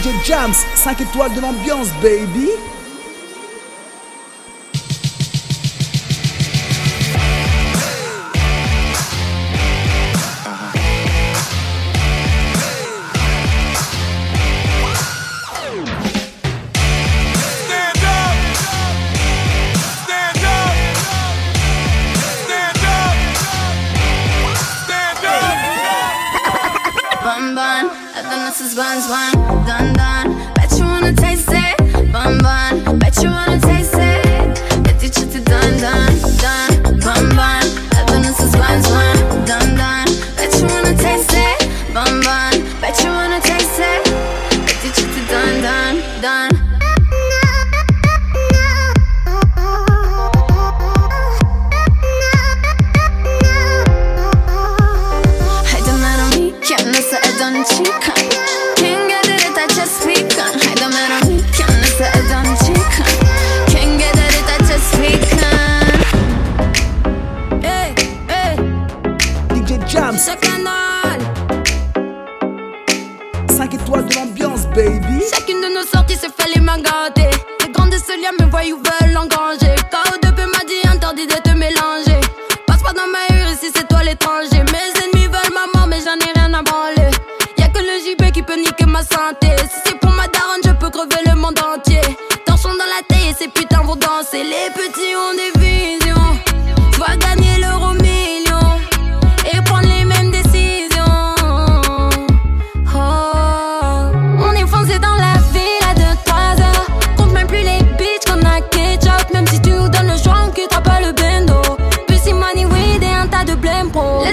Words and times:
DJ 0.00 0.08
Jams, 0.24 0.54
5 0.76 1.02
étoiles 1.02 1.34
de 1.34 1.40
l'ambiance, 1.42 1.88
baby. 2.02 2.48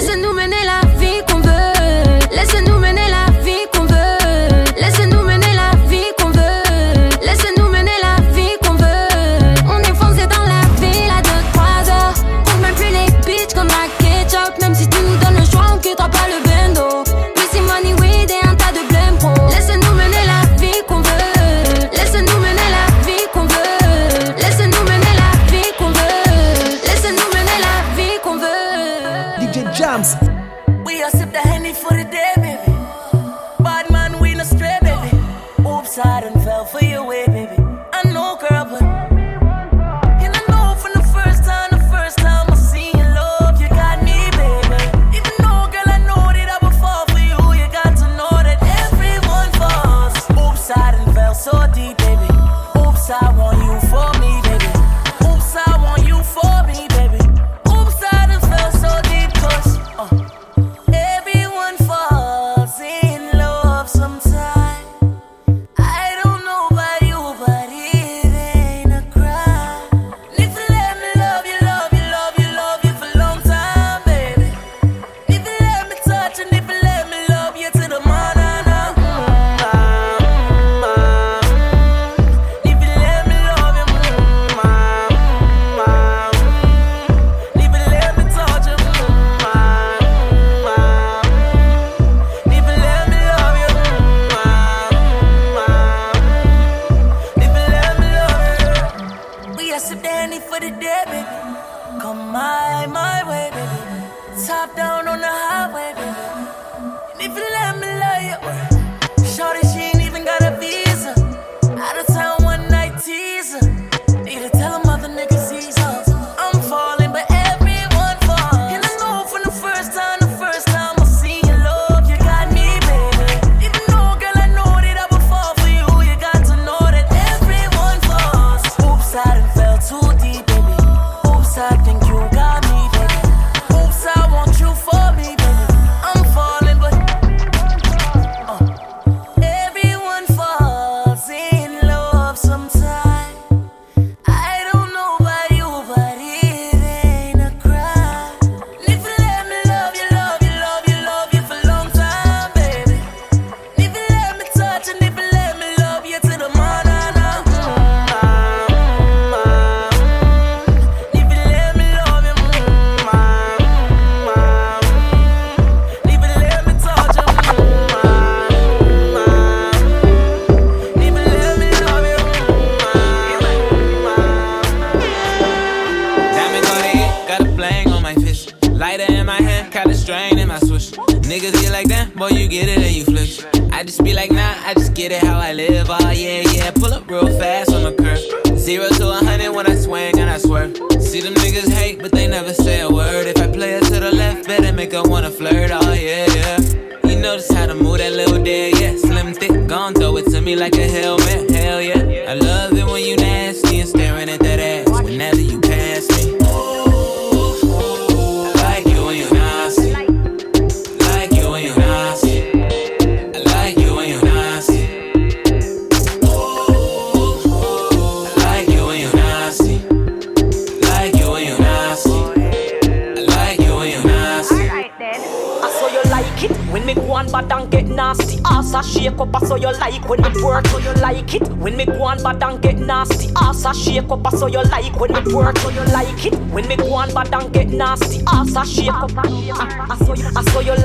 zindu 0.08 0.32
menela 0.34 0.87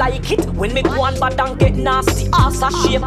like 0.03 0.33
it 0.33 0.45
when 0.55 0.75
me 0.75 0.83
go 0.83 1.01
on 1.01 1.15
bad 1.21 1.39
and 1.41 1.57
get 1.61 1.75
nasty. 1.77 2.29
Ass 2.33 2.61
a 2.61 2.71
shake. 2.83 3.01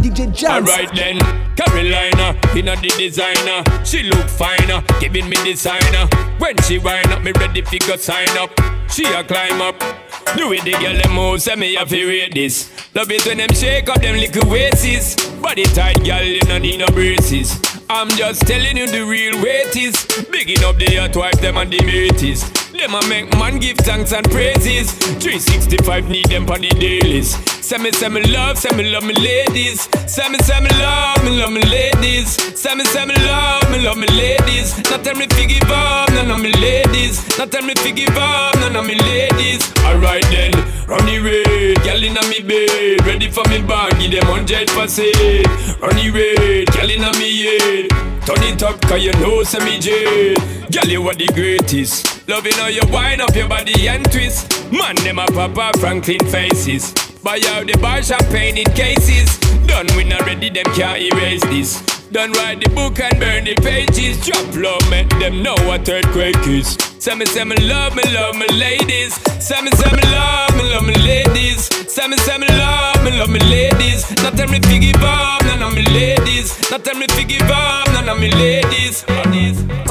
DJ 0.00 0.32
Jams. 0.32 0.70
Alright 0.70 0.94
then, 0.94 1.18
Carolina, 1.56 2.34
inna 2.56 2.74
the 2.76 2.90
designer. 2.96 3.60
She 3.84 4.02
look 4.04 4.26
finer, 4.28 4.76
uh, 4.76 4.98
giving 4.98 5.28
me 5.28 5.36
designer. 5.44 6.08
When 6.38 6.56
she 6.62 6.78
wind 6.78 7.12
up, 7.12 7.22
me 7.22 7.32
ready 7.32 7.60
fi 7.60 7.78
go 7.86 7.96
sign 7.96 8.34
up. 8.38 8.50
She 8.88 9.04
a 9.04 9.22
climb 9.24 9.60
up. 9.60 10.05
Do 10.34 10.52
it 10.52 10.64
the 10.64 10.72
girl 10.72 10.96
them 10.96 11.14
move, 11.14 11.40
say 11.40 11.54
me 11.54 11.74
have 11.74 11.88
to 11.88 12.06
rate 12.06 12.34
this. 12.34 12.70
Love 12.94 13.10
it 13.10 13.24
when 13.24 13.38
them 13.38 13.52
shake 13.54 13.88
up 13.88 14.00
them 14.00 14.16
little 14.16 14.50
waists. 14.50 15.30
Body 15.40 15.64
tight, 15.64 16.04
girl, 16.04 16.22
you 16.22 16.40
no 16.48 16.58
need 16.58 16.80
no 16.80 16.86
braces. 16.88 17.60
I'm 17.88 18.08
just 18.10 18.42
telling 18.46 18.76
you 18.76 18.86
the 18.86 19.04
real 19.04 19.40
weight 19.42 19.76
is. 19.76 19.94
Bigging 20.30 20.64
up 20.64 20.76
the 20.76 20.96
hot 20.96 21.14
wife, 21.14 21.40
them 21.40 21.56
and 21.56 21.72
the 21.72 21.82
mates. 21.84 22.50
Them 22.72 22.94
a 22.94 23.08
make 23.08 23.32
man 23.38 23.58
give 23.58 23.78
thanks 23.78 24.12
and 24.12 24.28
praises. 24.30 24.92
365 24.92 26.08
need 26.08 26.26
them 26.26 26.50
on 26.50 26.60
the 26.60 26.70
dailies. 26.70 27.55
Say 27.66 27.78
me, 27.78 27.90
say 27.90 28.08
me 28.08 28.22
love, 28.22 28.56
say 28.58 28.70
me 28.76 28.84
love 28.92 29.02
me 29.02 29.12
ladies. 29.14 29.88
Say 30.06 30.28
me, 30.28 30.38
say 30.38 30.60
me 30.60 30.70
love, 30.78 31.24
me 31.24 31.30
love 31.30 31.50
me 31.50 31.62
ladies. 31.62 32.28
Say 32.56 32.72
me, 32.76 32.84
say 32.84 33.04
me 33.04 33.14
love, 33.26 33.68
me 33.72 33.80
love 33.80 33.98
me 33.98 34.06
ladies. 34.06 34.78
Not 34.88 35.02
tell 35.02 35.16
me 35.16 35.26
fi 35.26 35.46
give 35.46 35.68
up, 35.68 36.08
none 36.10 36.30
of 36.30 36.40
me 36.40 36.52
ladies. 36.52 37.26
Not 37.36 37.50
tell 37.50 37.62
me 37.62 37.74
fi 37.74 37.90
give 37.90 38.16
up, 38.16 38.54
none 38.60 38.76
of 38.76 38.86
me 38.86 38.94
ladies. 38.94 39.66
Alright 39.82 40.22
then, 40.30 40.52
run 40.86 41.04
the 41.06 41.18
raid, 41.18 41.82
girl 41.82 42.04
inna 42.04 42.22
me 42.28 42.38
bed, 42.40 43.04
ready 43.04 43.28
for 43.28 43.42
me 43.48 43.60
bag, 43.62 43.98
give 43.98 44.12
them 44.12 44.26
hundred 44.30 44.68
percent. 44.68 45.82
Run 45.82 45.96
the 45.96 46.10
raid, 46.14 46.70
girl 46.70 46.88
inna 46.88 47.10
me 47.18 47.50
head. 47.50 47.90
Turn 48.24 48.42
it 48.46 48.62
up, 48.62 48.80
cause 48.82 49.02
you 49.02 49.12
know 49.14 49.42
say 49.42 49.58
me 49.64 49.80
jade. 49.80 50.38
Girl, 50.70 50.86
you 50.86 51.02
are 51.08 51.14
the 51.14 51.26
greatest. 51.34 52.28
Loving 52.28 52.54
how 52.54 52.68
you 52.68 52.82
wind 52.92 53.20
up 53.20 53.34
your 53.34 53.48
body 53.48 53.88
and 53.88 54.04
twist. 54.12 54.70
Man, 54.70 54.94
them 55.02 55.18
a 55.18 55.26
Papa 55.26 55.76
Franklin 55.80 56.20
faces. 56.26 57.05
Buy 57.26 57.40
out 57.58 57.66
the 57.66 57.76
bar 57.82 58.04
champagne 58.04 58.56
in 58.56 58.70
cases. 58.78 59.26
Done 59.66 59.88
when 59.98 60.12
already, 60.12 60.48
them 60.48 60.62
can't 60.78 61.02
erase 61.02 61.42
this. 61.50 61.82
Done 62.14 62.30
write 62.38 62.62
the 62.62 62.70
book 62.70 63.00
and 63.00 63.18
burn 63.18 63.42
the 63.42 63.58
pages. 63.66 64.24
Drop 64.24 64.46
low, 64.54 64.78
make 64.94 65.10
them 65.18 65.42
know 65.42 65.58
what 65.66 65.88
earthquake 65.88 66.38
is. 66.46 66.78
Say 67.02 67.18
me, 67.18 67.26
me 67.26 67.56
love, 67.66 67.96
me 67.98 68.06
love 68.14 68.38
me 68.38 68.46
ladies. 68.54 69.18
Say 69.42 69.58
me, 69.58 69.74
me 69.74 70.06
love, 70.14 70.54
me 70.54 70.70
love 70.70 70.86
me 70.86 70.94
ladies. 71.02 71.66
Say 71.90 72.06
me, 72.06 72.14
me 72.14 72.46
love, 72.46 73.02
me 73.02 73.10
love 73.18 73.28
me 73.28 73.40
ladies. 73.50 74.06
Not 74.22 74.38
tell 74.38 74.46
me 74.46 74.60
fi 74.60 74.78
give 74.78 75.02
up, 75.02 75.42
none 75.50 75.66
of 75.66 75.74
me 75.74 75.82
ladies. 75.82 76.54
Not 76.70 76.84
tell 76.84 76.94
me 76.94 77.08
fi 77.08 77.24
give 77.24 77.50
up, 77.50 77.90
none 77.90 78.08
of 78.08 78.20
me 78.20 78.30
ladies. 78.38 79.04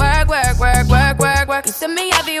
Work, 0.00 0.28
work, 0.32 0.56
work, 0.58 0.88
work, 0.88 1.18
work, 1.18 1.48
work. 1.48 1.66
You 1.66 1.72
see 1.72 1.88
me 1.88 2.08
heavy 2.12 2.40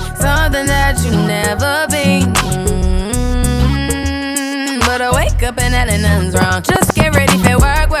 something 0.51 0.67
that 0.67 0.99
you 1.05 1.11
never 1.11 1.87
been. 1.89 2.33
Mm, 3.55 4.79
But 4.85 5.01
I 5.01 5.09
wake 5.15 5.41
up 5.43 5.57
and 5.59 5.73
nothing's 5.73 6.35
wrong. 6.35 6.61
Just 6.61 6.93
get 6.93 7.15
ready 7.15 7.37
for 7.37 7.57
work, 7.57 7.89
work, 7.89 8.00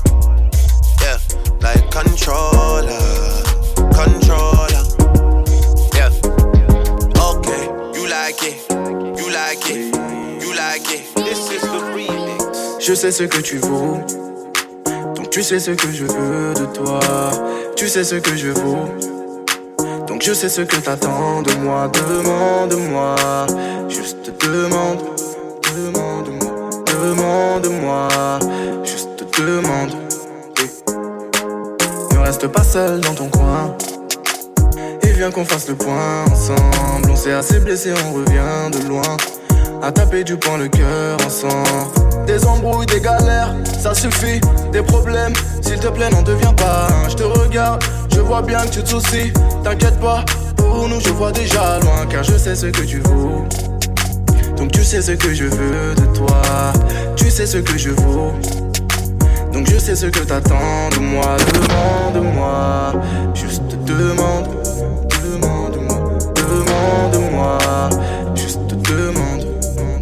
Like 1.61 1.91
controller, 1.91 3.43
controller. 3.93 4.83
Yeah. 5.93 6.09
Okay, 7.15 7.63
you 7.93 8.07
like 8.09 8.41
it, 8.41 8.57
you 9.19 9.29
like 9.31 9.69
it, 9.69 9.95
you 10.41 10.53
like 10.55 10.89
it. 10.89 11.13
This 11.15 11.51
is 11.51 11.61
the 11.61 11.81
remix. 11.93 12.79
Je 12.79 12.95
sais 12.95 13.11
ce 13.11 13.23
que 13.23 13.41
tu 13.41 13.59
vaux. 13.59 13.99
Donc 15.15 15.29
tu 15.29 15.43
sais 15.43 15.59
ce 15.59 15.71
que 15.71 15.91
je 15.91 16.05
veux 16.05 16.53
de 16.55 16.65
toi. 16.73 16.99
Tu 17.75 17.87
sais 17.87 18.03
ce 18.03 18.15
que 18.15 18.35
je 18.35 18.49
vaux. 18.49 18.87
Donc 20.07 20.23
je 20.23 20.33
sais 20.33 20.49
ce 20.49 20.61
que 20.61 20.77
t'attends 20.77 21.43
de 21.43 21.53
moi. 21.55 21.89
Demande-moi. 21.89 23.15
Juste 23.87 24.33
demande. 24.41 24.99
Demande-moi. 25.75 26.69
Demande-moi. 26.85 28.07
Juste 28.83 29.23
demande. 29.37 30.10
Reste 32.23 32.47
pas 32.47 32.63
seul 32.63 33.01
dans 33.01 33.13
ton 33.13 33.27
coin. 33.29 33.75
Et 35.03 35.11
viens 35.11 35.31
qu'on 35.31 35.43
fasse 35.43 35.67
le 35.67 35.75
point 35.75 36.23
ensemble. 36.31 37.09
On 37.09 37.15
s'est 37.15 37.33
assez 37.33 37.59
blessé, 37.59 37.93
on 38.07 38.13
revient 38.13 38.71
de 38.71 38.87
loin. 38.87 39.17
à 39.83 39.91
taper 39.91 40.23
du 40.23 40.37
poing 40.37 40.57
le 40.57 40.67
cœur 40.67 41.17
ensemble. 41.25 42.25
Des 42.27 42.45
embrouilles, 42.45 42.85
des 42.85 43.01
galères, 43.01 43.55
ça 43.79 43.93
suffit. 43.93 44.39
Des 44.71 44.83
problèmes, 44.83 45.33
s'il 45.61 45.79
te 45.79 45.87
plaît, 45.87 46.09
n'en 46.09 46.21
deviens 46.21 46.53
pas 46.53 46.87
Je 47.09 47.15
te 47.15 47.23
regarde, 47.23 47.83
je 48.13 48.19
vois 48.19 48.41
bien 48.41 48.59
que 48.65 48.69
tu 48.69 48.83
te 48.83 48.89
soucies. 48.89 49.33
T'inquiète 49.63 49.99
pas, 49.99 50.23
pour 50.55 50.87
nous, 50.87 50.99
je 50.99 51.09
vois 51.09 51.31
déjà 51.31 51.79
loin, 51.79 52.05
car 52.09 52.23
je 52.23 52.37
sais 52.37 52.55
ce 52.55 52.67
que 52.67 52.83
tu 52.83 52.99
vaux. 52.99 53.45
Donc 54.57 54.71
tu 54.71 54.83
sais 54.83 55.01
ce 55.01 55.13
que 55.13 55.33
je 55.33 55.45
veux 55.45 55.95
de 55.95 56.15
toi, 56.15 56.41
tu 57.15 57.29
sais 57.31 57.47
ce 57.47 57.57
que 57.57 57.77
je 57.77 57.89
vaux. 57.89 58.31
Donc 59.53 59.69
je 59.69 59.77
sais 59.77 59.95
ce 59.95 60.05
que 60.05 60.19
t'attends 60.19 60.89
de 60.91 60.99
moi, 60.99 61.37
demande-moi, 62.13 62.93
juste 63.33 63.61
demande, 63.85 64.47
demande-moi, 65.23 66.17
demande-moi, 66.35 67.57
juste 68.35 68.59
demande. 68.89 69.45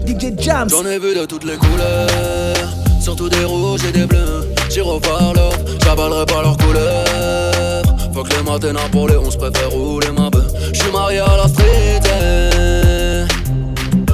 DJ 0.06 0.34
Jams. 0.38 0.70
J'en 0.70 0.86
ai 0.86 1.00
vu 1.00 1.16
de 1.16 1.26
toutes 1.26 1.46
les 1.46 1.58
couleurs, 1.58 2.70
surtout 3.02 3.30
des 3.30 3.44
rouges 3.44 3.86
et 3.86 3.92
des 3.92 4.06
bleus. 4.06 4.48
J'y 4.70 4.82
revoir 4.82 5.34
l'or, 5.34 5.54
j'avalerai 5.84 6.26
pas 6.26 6.42
leurs 6.44 6.58
couleurs. 6.58 7.84
Faut 8.14 8.24
que 8.24 8.36
les 8.36 8.44
matins 8.44 8.90
pour 8.92 9.08
les 9.08 9.18
11 9.18 9.36
préfère 9.38 9.70
rouler 9.72 10.12
ma 10.12 10.30
bœuf. 10.30 10.46
J'suis 10.74 10.92
marié 10.92 11.20
à 11.20 11.38
la 11.38 11.48
street. 11.48 12.02
Eh. 12.06 13.26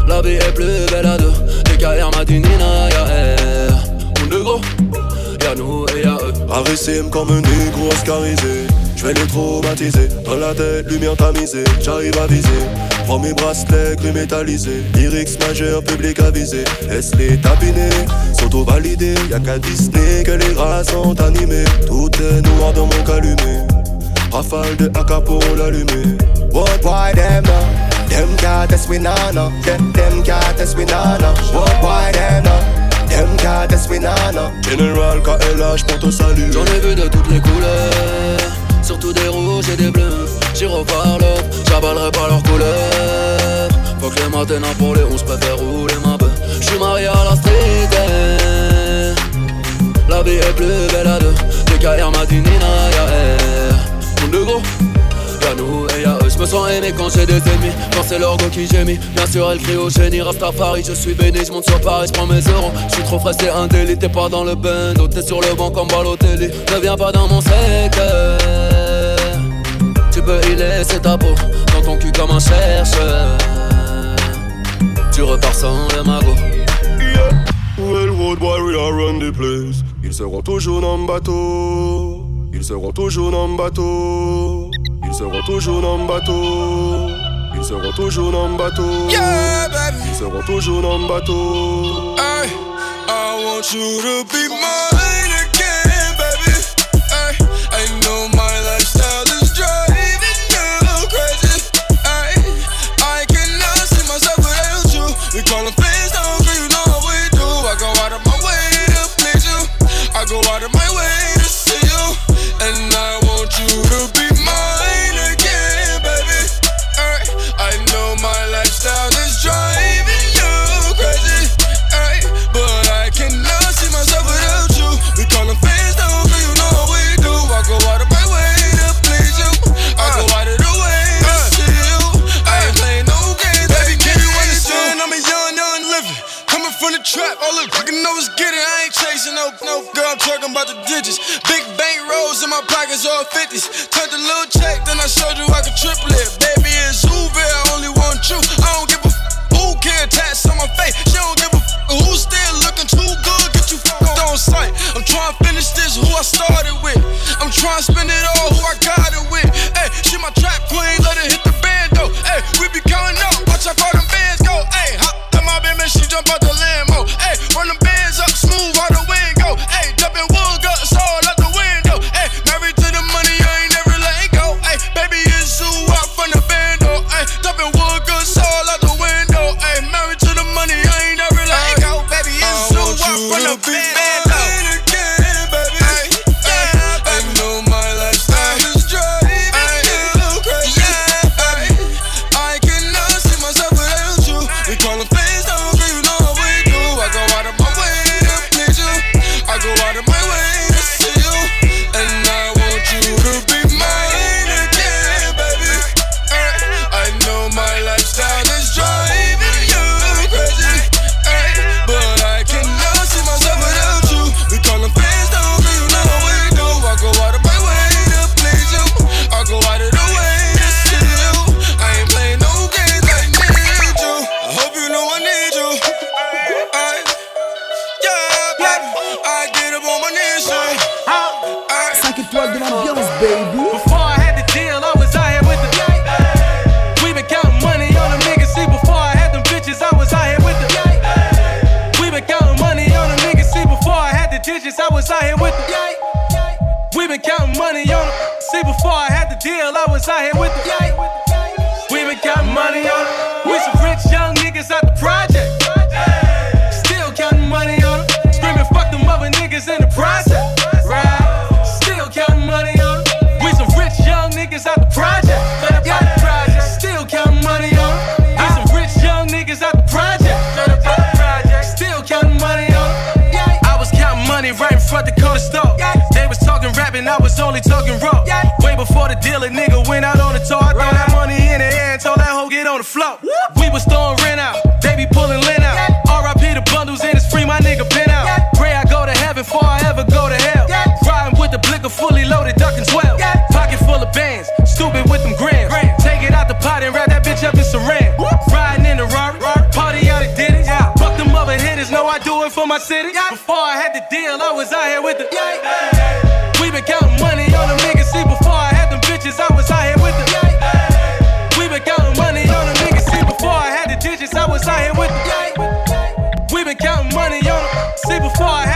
La 0.07 0.21
vie 0.21 0.35
est 0.35 0.53
plus 0.53 0.85
belle 0.91 1.05
à 1.05 1.17
deux. 1.17 1.33
Carrières 1.77 2.09
m'a 2.17 2.23
dit 2.25 2.39
Nina, 2.39 2.89
elle. 3.09 3.75
Mon 4.31 4.43
gros 4.43 4.59
y'a 5.45 5.55
nous 5.55 5.85
et 5.95 6.05
eux. 6.07 7.09
Comme 7.11 7.29
un 7.29 7.41
négro 7.41 7.87
oscarisé. 7.91 8.67
J'vais 8.95 9.13
les 9.13 9.27
traumatiser. 9.27 10.07
Dans 10.25 10.37
la 10.37 10.53
tête, 10.53 10.89
lumière 10.89 11.15
tamisée. 11.15 11.63
J'arrive 11.81 12.17
à 12.17 12.27
viser. 12.27 12.49
Prends 13.05 13.19
mes 13.19 13.33
bracelets 13.33 13.95
gris 13.97 14.11
métallisés. 14.11 14.83
Lyrics 14.95 15.39
majeur, 15.39 15.83
public 15.83 16.19
avisé. 16.19 16.63
Laisse-les 16.89 17.37
tapiner, 17.37 17.89
s'auto-valider. 18.39 19.15
Y'a 19.29 19.39
qu'à 19.39 19.59
Disney 19.59 20.23
que 20.23 20.31
les 20.31 20.53
rats 20.53 20.83
sont 20.83 21.19
animés. 21.21 21.65
Tout 21.85 22.09
est 22.21 22.41
noir 22.41 22.73
dans 22.73 22.85
mon 22.85 23.03
calumet. 23.03 23.67
Rafale 24.31 24.75
de 24.77 24.87
AK 24.87 25.23
pour 25.25 25.43
l'allumer. 25.57 26.17
What 26.51 26.83
why 26.83 27.13
them 27.13 27.43
now? 27.43 27.85
Them 28.09 28.29
me 28.89 28.99
now, 28.99 29.31
no. 29.33 29.51
Them, 29.63 29.91
me 30.77 30.85
now, 30.85 31.17
no. 31.17 31.33
What 31.53 31.83
why 31.83 32.11
them 32.11 32.43
now? 32.43 32.74
Them 33.09 33.37
can't 33.37 33.69
test 33.69 33.89
me 33.89 33.99
nana 33.99 34.51
General 34.61 35.21
KLH 35.21 35.85
pour 35.87 35.99
te 35.99 36.11
saluer 36.11 36.51
J'en 36.51 36.65
ai 36.65 36.79
vu 36.79 36.95
de 36.95 37.07
toutes 37.07 37.29
les 37.29 37.39
couleurs 37.39 38.55
Surtout 38.85 39.13
des 39.13 39.27
rouges 39.27 39.67
et 39.73 39.75
des 39.75 39.89
bleus. 39.89 40.27
J'y 40.53 40.67
revoir 40.67 41.17
l'autre, 41.17 41.43
j'avalerai 41.67 42.11
pas 42.11 42.27
leurs 42.29 42.43
couleurs. 42.43 43.69
Faut 43.99 44.11
que 44.11 44.19
les 44.19 44.29
matins 44.29 44.61
pour 44.77 44.93
les 44.93 45.01
11 45.01 45.23
préfère 45.23 45.57
rouler 45.57 45.95
ma 46.05 46.17
bœuf. 46.17 46.29
J'suis 46.61 46.77
marié 46.77 47.07
à 47.07 47.23
la 47.27 47.35
street 47.35 47.89
La 50.07 50.21
vie 50.21 50.35
est 50.35 50.55
plus 50.55 50.87
belle 50.93 51.07
à 51.07 51.17
deux. 51.17 51.33
DKR 51.65 52.11
m'a 52.11 52.27
dit 52.27 52.35
Nina, 52.35 52.91
y'a 52.91 53.07
elle 53.11 54.29
Mon 54.31 54.45
gros 54.45 54.61
je 56.35 56.41
me 56.41 56.45
sens 56.45 56.69
aimé 56.69 56.93
quand 56.97 57.09
j'ai 57.09 57.25
des 57.25 57.37
ennemis. 57.37 57.73
Quand 57.93 58.03
c'est 58.05 58.19
l'orgo 58.19 58.45
qui 58.51 58.67
gémit, 58.67 58.99
bien 59.15 59.25
sûr 59.25 59.49
elle 59.51 59.59
crie 59.59 59.77
au 59.77 59.89
génie. 59.89 60.21
Rastafari, 60.21 60.83
je 60.83 60.93
suis 60.93 61.13
béni, 61.13 61.39
je 61.45 61.51
monte 61.51 61.67
sur 61.67 61.79
Paris, 61.81 62.07
je 62.07 62.13
prends 62.13 62.27
mes 62.27 62.41
euros. 62.41 62.71
Je 62.89 62.95
suis 62.95 63.03
trop 63.03 63.19
frais, 63.19 63.31
c'est 63.39 63.49
un 63.49 63.67
délit, 63.67 63.97
t'es 63.97 64.09
pas 64.09 64.29
dans 64.29 64.43
le 64.43 64.55
bando 64.55 65.07
T'es 65.07 65.21
sur 65.21 65.41
le 65.41 65.55
banc 65.55 65.71
comme 65.71 65.87
Balotelli, 65.87 66.47
ne 66.73 66.79
viens 66.81 66.97
pas 66.97 67.11
dans 67.11 67.27
mon 67.27 67.41
secteur 67.41 68.37
Tu 70.11 70.21
peux 70.21 70.41
y 70.51 70.55
laisser 70.55 70.99
ta 70.99 71.17
peau, 71.17 71.33
dans 71.73 71.81
ton 71.81 71.97
cul 71.97 72.11
comme 72.11 72.31
un 72.31 72.39
chercheur. 72.39 73.37
Tu 75.13 75.21
repars 75.21 75.53
sans 75.53 75.87
le 75.95 76.03
magot. 76.03 76.35
Boy, 78.37 78.61
we 78.61 78.75
are 78.75 78.91
run 78.91 79.19
the 79.19 79.31
place. 79.31 79.83
Ils 80.03 80.13
seront 80.13 80.41
toujours 80.41 80.81
dans 80.81 80.97
le 80.97 81.07
bateau. 81.07 82.25
Ils 82.53 82.63
seront 82.63 82.91
toujours 82.91 83.31
dans 83.31 83.47
le 83.47 83.55
bateau 83.55 84.64
seront 85.15 85.41
toujours 85.43 85.81
dans 85.81 85.97
le 85.97 86.07
bateau. 86.07 87.09
Ils 87.55 87.63
seront 87.63 87.91
toujours 87.93 88.31
dans 88.31 88.49
le 88.49 88.57
bateau. 88.57 88.83
Yeah, 89.09 89.69
baby. 89.69 90.09
Ils 90.09 90.15
seront 90.15 90.41
toujours 90.41 90.81
dans 90.81 90.97
le 90.97 91.07
bateau. 91.07 92.15
Hey, 92.17 92.49
I 93.07 93.43
want 93.45 93.73
you 93.73 94.01
to 94.01 94.25
be 94.25 94.49
mine 94.49 94.94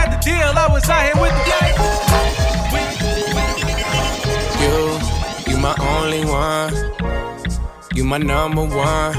had 0.00 0.12
the 0.12 0.18
deal, 0.24 0.52
I 0.56 0.66
was 0.72 0.88
out 0.88 1.04
here 1.04 1.18
with 1.20 1.34
the. 1.46 1.60
You, 4.62 4.74
you 5.52 5.56
my 5.60 5.74
only 5.94 6.24
one. 6.24 6.72
You 7.94 8.04
my 8.04 8.18
number 8.18 8.64
one. 8.64 9.14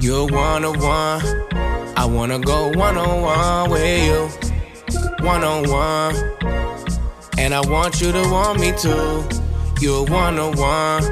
You're 0.00 0.26
one 0.26 0.64
on 0.64 0.78
one. 0.80 1.22
I 1.96 2.04
wanna 2.04 2.40
go 2.40 2.70
one 2.70 2.96
on 2.96 3.22
one 3.22 3.70
with 3.70 4.04
you. 4.08 4.20
One 5.24 5.44
on 5.44 5.68
one. 5.70 6.14
And 7.38 7.54
I 7.54 7.60
want 7.60 8.00
you 8.00 8.10
to 8.12 8.22
want 8.30 8.58
me 8.58 8.72
too. 8.72 9.24
You're 9.80 10.04
one 10.04 10.38
on 10.38 10.56
one. 10.56 11.04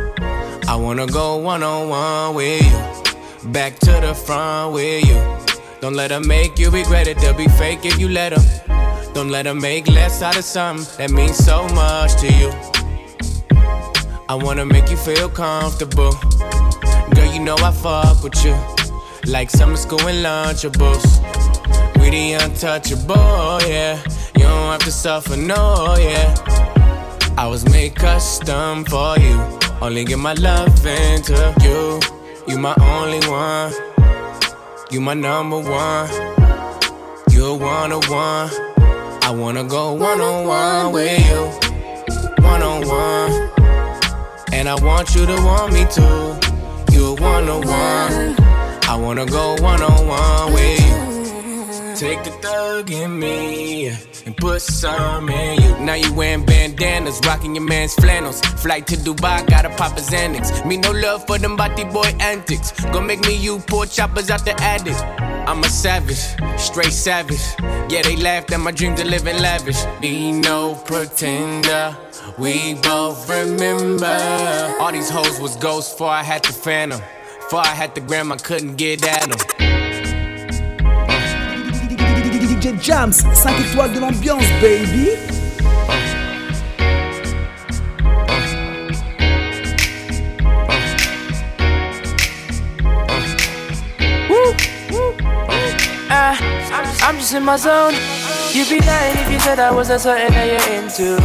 I 0.69 0.77
wanna 0.77 1.07
go 1.07 1.37
one 1.37 1.63
on 1.63 1.89
one 1.89 2.35
with 2.35 2.65
you. 2.65 3.51
Back 3.53 3.79
to 3.81 3.93
the 4.01 4.15
front 4.15 4.75
with 4.75 5.07
you. 5.07 5.40
Don't 5.81 5.95
let 5.95 6.09
them 6.09 6.29
make 6.29 6.59
you 6.59 6.69
regret 6.71 7.07
it. 7.07 7.17
They'll 7.19 7.33
be 7.33 7.49
fake 7.49 7.81
if 7.85 7.99
you 7.99 8.11
let 8.11 8.35
them. 8.35 8.45
Don't 9.15 9.31
let 9.31 9.45
them 9.45 9.59
make 9.59 9.89
less 9.89 10.21
out 10.21 10.37
of 10.37 10.45
something 10.45 10.87
that 10.99 11.11
means 11.11 11.37
so 11.37 11.67
much 11.69 12.17
to 12.21 12.27
you. 12.27 12.51
I 14.29 14.35
wanna 14.35 14.67
make 14.67 14.91
you 14.91 14.97
feel 14.99 15.31
comfortable. 15.31 16.13
Girl, 17.15 17.33
you 17.33 17.41
know 17.41 17.57
I 17.57 17.73
fuck 17.73 18.23
with 18.23 18.45
you. 18.45 18.55
Like 19.25 19.49
summer 19.49 19.77
school 19.77 20.07
and 20.07 20.23
lunchables. 20.23 21.05
We 21.99 22.11
the 22.11 22.35
untouchable, 22.35 23.61
yeah. 23.67 23.99
You 24.37 24.43
don't 24.43 24.73
have 24.73 24.85
to 24.85 24.93
suffer, 24.93 25.37
no, 25.37 25.97
yeah. 25.99 26.35
I 27.39 27.47
was 27.47 27.65
made 27.71 27.95
custom 27.95 28.85
for 28.85 29.19
you. 29.19 29.41
Only 29.81 30.05
give 30.05 30.19
my 30.19 30.35
love 30.35 30.87
into 30.87 31.55
you. 31.63 32.01
You 32.47 32.59
my 32.59 32.75
only 32.81 33.27
one. 33.29 33.90
You 34.91 35.01
my 35.01 35.15
number 35.15 35.61
one. 35.61 36.09
You're 37.31 37.57
one 37.57 37.93
on 37.93 38.03
one. 38.09 38.51
I 39.23 39.31
wanna 39.31 39.63
go 39.63 39.93
one 39.93 40.21
on 40.21 40.49
one 40.49 40.93
with 40.93 41.25
you. 41.31 41.43
One 42.43 42.61
on 42.61 42.89
one. 42.89 43.51
And 44.53 44.69
I 44.69 44.75
want 44.83 45.15
you 45.15 45.27
to 45.27 45.37
want 45.45 45.73
me 45.73 45.85
too. 45.85 46.37
You're 46.93 47.15
one 47.15 47.49
on 47.49 47.65
one. 47.69 48.37
I 48.89 48.97
wanna 48.97 49.27
go 49.27 49.55
one 49.63 49.81
on 49.81 50.09
one 50.09 50.55
with 50.55 50.81
you. 50.81 51.95
Take 51.95 52.25
the 52.25 52.33
thug 52.43 52.91
in 52.91 53.17
me 53.17 53.93
and 54.27 54.37
put 54.37 54.63
some 54.63 55.29
in 55.29 55.61
you. 55.63 55.79
Now 55.85 55.95
you 55.95 56.13
wearing 56.13 56.45
bandanas, 56.45 57.21
rocking 57.25 57.55
your 57.55 57.65
man's 57.65 57.95
flannels. 57.95 58.41
Flight 58.41 58.87
to 58.89 58.97
Dubai, 58.97 59.47
gotta 59.49 59.71
pop 59.71 59.97
a 59.97 60.01
Xanax. 60.01 60.67
Me 60.67 60.77
no 60.77 60.91
love 60.91 61.27
for 61.27 61.39
them 61.39 61.57
body 61.57 61.85
boy 61.85 62.11
antics. 62.21 62.73
Gonna 62.85 63.03
make 63.03 63.21
me 63.27 63.37
you 63.37 63.59
poor 63.67 63.87
choppers 63.87 64.31
out 64.31 64.45
the 64.45 64.61
attic. 64.63 64.97
I'm 65.49 65.63
a 65.65 65.69
savage, 65.69 66.23
straight 66.59 66.93
savage. 66.93 67.41
Yeah, 67.91 68.03
they 68.03 68.17
laughed 68.17 68.53
at 68.53 68.61
my 68.61 68.71
dream 68.71 68.95
to 68.97 69.05
live 69.05 69.27
in 69.27 69.41
lavish. 69.43 69.83
Be 70.01 70.33
no 70.33 70.75
pretender. 70.75 71.97
We 72.39 72.75
both 72.75 73.29
remember. 73.29 74.77
All 74.81 74.93
these 74.93 75.11
hoes 75.11 75.41
was 75.41 75.57
ghosts 75.57 75.93
before 75.93 76.11
I 76.11 76.23
had 76.23 76.45
the 76.45 76.53
phantom. 76.53 77.01
Before 77.41 77.61
I 77.61 77.75
had 77.75 77.95
the 77.95 78.01
gram, 78.01 78.31
I 78.31 78.37
couldn't 78.37 78.77
get 78.77 79.05
at 79.05 79.29
them. 79.29 79.80
DJ 82.61 82.75
Jams, 82.79 83.13
5 83.33 83.53
étoiles 83.59 83.93
de 83.95 84.01
l'ambiance, 84.01 84.45
baby. 84.61 85.40
Uh, 96.23 96.37
I'm 97.01 97.17
just 97.17 97.33
in 97.33 97.43
my 97.43 97.57
zone. 97.57 97.95
You'd 98.53 98.69
be 98.69 98.79
lying 98.85 99.17
if 99.21 99.33
you 99.33 99.41
said 99.41 99.59
I 99.59 99.73
wasn't 99.73 100.03
something 100.03 100.29
that 100.29 100.47
you're 100.53 100.69
into, 100.77 101.17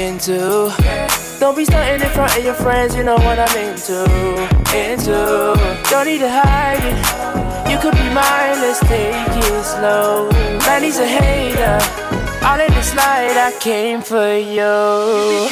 into. 0.00 0.72
Don't 1.38 1.54
be 1.54 1.66
stunting 1.66 2.00
in 2.00 2.12
front 2.14 2.38
of 2.38 2.42
your 2.42 2.54
friends, 2.54 2.96
you 2.96 3.04
know 3.04 3.16
what 3.16 3.38
I'm 3.38 3.54
into, 3.58 4.08
into. 4.72 5.52
Don't 5.90 6.06
need 6.06 6.20
to 6.24 6.30
hide 6.32 6.80
it. 6.80 7.70
You 7.70 7.76
could 7.78 7.92
be 7.92 8.08
mine, 8.08 8.56
let's 8.64 8.80
take 8.80 9.12
it 9.12 9.64
slow. 9.64 10.30
Man, 10.64 10.82
he's 10.82 10.98
a 10.98 11.06
hater. 11.06 11.76
All 12.42 12.58
in 12.58 12.72
the 12.72 12.82
slide, 12.82 13.36
I 13.36 13.52
came 13.60 14.00
for 14.00 14.32
you. 14.32 14.72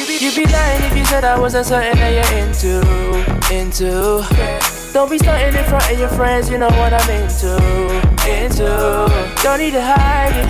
You'd 0.09 0.35
be 0.35 0.51
lying 0.51 0.83
if 0.89 0.97
you 0.97 1.05
said 1.05 1.23
I 1.23 1.39
wasn't 1.39 1.67
something 1.67 1.99
that 2.01 2.13
you're 2.17 2.33
into, 2.41 2.81
into. 3.53 4.71
Don't 4.91 5.09
be 5.09 5.19
stunting 5.19 5.55
in 5.55 5.65
front 5.69 5.89
of 5.91 5.99
your 5.99 6.09
friends, 6.09 6.49
you 6.49 6.57
know 6.57 6.67
what 6.67 6.93
I'm 6.93 7.09
into, 7.11 8.00
into. 8.27 8.67
Don't 9.43 9.59
need 9.59 9.71
to 9.71 9.81
hide 9.81 10.35
it. 10.35 10.49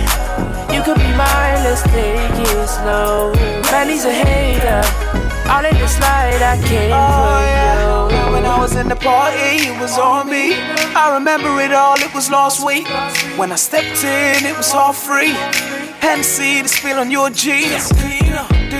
You 0.74 0.82
could 0.82 0.96
be 0.96 1.10
mine, 1.16 1.58
let's 1.64 1.82
take 1.82 2.32
it 2.38 2.68
slow. 2.68 3.32
Man, 3.70 3.88
he's 3.88 4.04
a 4.04 4.12
hater. 4.12 4.82
All 5.50 5.64
in 5.64 5.74
the 5.78 5.86
slide, 5.88 6.40
I 6.40 6.56
came 6.66 6.92
Oh, 6.92 7.12
for 7.18 7.44
yeah. 7.44 8.26
you. 8.26 8.32
When 8.32 8.46
I 8.46 8.58
was 8.58 8.74
in 8.76 8.88
the 8.88 8.96
party, 8.96 9.68
it 9.68 9.80
was 9.80 9.98
on 9.98 10.28
me. 10.30 10.54
I 10.96 11.14
remember 11.14 11.60
it 11.60 11.72
all, 11.72 11.96
it 12.00 12.14
was 12.14 12.30
last 12.30 12.64
week. 12.64 12.86
When 13.38 13.52
I 13.52 13.56
stepped 13.56 14.02
in, 14.04 14.44
it 14.46 14.56
was 14.56 14.72
all 14.72 14.92
free. 14.92 15.34
Hennessy, 16.00 16.62
the 16.62 16.68
spill 16.68 16.98
on 16.98 17.10
your 17.10 17.28
jeans. 17.30 17.92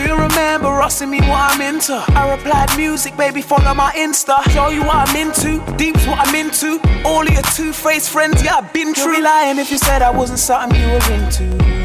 You 0.03 0.17
remember 0.17 0.69
asking 0.83 1.11
me 1.11 1.21
what 1.21 1.55
I'm 1.55 1.61
into? 1.61 1.95
I 1.95 2.35
replied, 2.35 2.77
music, 2.77 3.17
baby, 3.17 3.41
follow 3.41 3.73
my 3.73 3.93
Insta. 3.93 4.43
Show 4.51 4.69
you 4.71 4.83
what 4.83 5.09
I'm 5.09 5.15
into, 5.17 5.65
deep's 5.77 6.05
what 6.07 6.19
I'm 6.27 6.35
into. 6.35 6.81
All 7.05 7.23
of 7.23 7.33
your 7.33 7.43
two-faced 7.43 8.11
friends, 8.11 8.43
yeah, 8.43 8.57
I've 8.57 8.73
been 8.73 8.93
true. 8.93 9.23
lying 9.23 9.59
if 9.59 9.71
you 9.71 9.79
said 9.79 10.03
I 10.03 10.11
wasn't 10.11 10.41
something 10.41 10.79
you 10.81 10.87
were 10.89 11.13
into, 11.13 11.45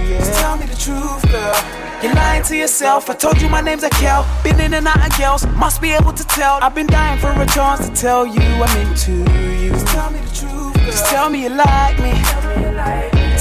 yeah. 0.09 0.17
Just 0.17 0.39
tell 0.39 0.57
me 0.57 0.65
the 0.65 0.75
truth, 0.75 1.31
girl. 1.31 1.87
You're 2.01 2.13
lying 2.13 2.43
to 2.43 2.55
yourself. 2.55 3.09
I 3.09 3.13
told 3.13 3.39
you 3.41 3.49
my 3.49 3.61
name's 3.61 3.83
Akel. 3.83 4.25
Been 4.43 4.59
in 4.61 4.73
and 4.73 4.87
out 4.87 5.05
of 5.05 5.17
girls, 5.17 5.45
must 5.55 5.79
be 5.79 5.91
able 5.91 6.13
to 6.13 6.23
tell. 6.25 6.59
I've 6.61 6.73
been 6.75 6.87
dying 6.87 7.19
for 7.19 7.31
a 7.31 7.45
chance 7.45 7.87
to 7.87 7.95
tell 7.95 8.25
you 8.25 8.41
I'm 8.41 8.87
into 8.87 9.11
you. 9.61 9.71
Just 9.71 9.87
tell 9.87 10.09
me 10.11 10.19
the 10.19 10.35
truth, 10.35 10.73
girl. 10.73 10.85
Just 10.85 11.05
tell 11.05 11.29
me 11.29 11.43
you 11.43 11.49
like 11.49 11.99
me. 11.99 12.13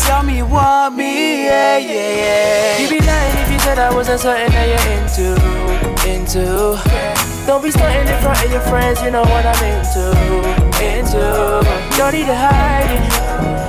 Tell 0.07 0.23
me 0.23 0.37
you 0.37 0.47
want 0.47 0.95
me, 0.95 1.47
yeah, 1.47 1.79
yeah, 1.79 2.17
yeah. 2.17 2.79
You'd 2.79 2.91
be 2.91 3.01
lying 3.01 3.39
you 3.39 3.46
said 3.67 3.81
I 3.81 3.93
wasn't 3.93 4.21
something 4.21 4.47
that 4.55 4.67
you're 4.71 4.87
into, 4.95 5.27
into. 6.07 6.79
Don't 7.51 7.63
be 7.67 7.75
stunting 7.75 8.07
in 8.07 8.19
front 8.23 8.39
of 8.39 8.49
your 8.55 8.63
friends, 8.71 9.03
you 9.03 9.11
know 9.11 9.27
what 9.27 9.43
I'm 9.43 9.59
into, 9.59 10.07
into. 10.79 11.27
Don't 11.99 12.15
need 12.15 12.31
to 12.31 12.39
hide 12.47 12.95
it. 12.95 13.03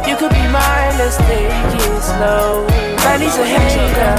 You 0.05 0.13
could 0.21 0.29
be 0.29 0.45
mine, 0.53 0.93
let's 1.01 1.17
take 1.25 1.49
it 1.49 2.01
slow. 2.13 2.69
Man, 3.09 3.25
he's 3.25 3.41
a 3.41 3.45
hater. 3.49 4.13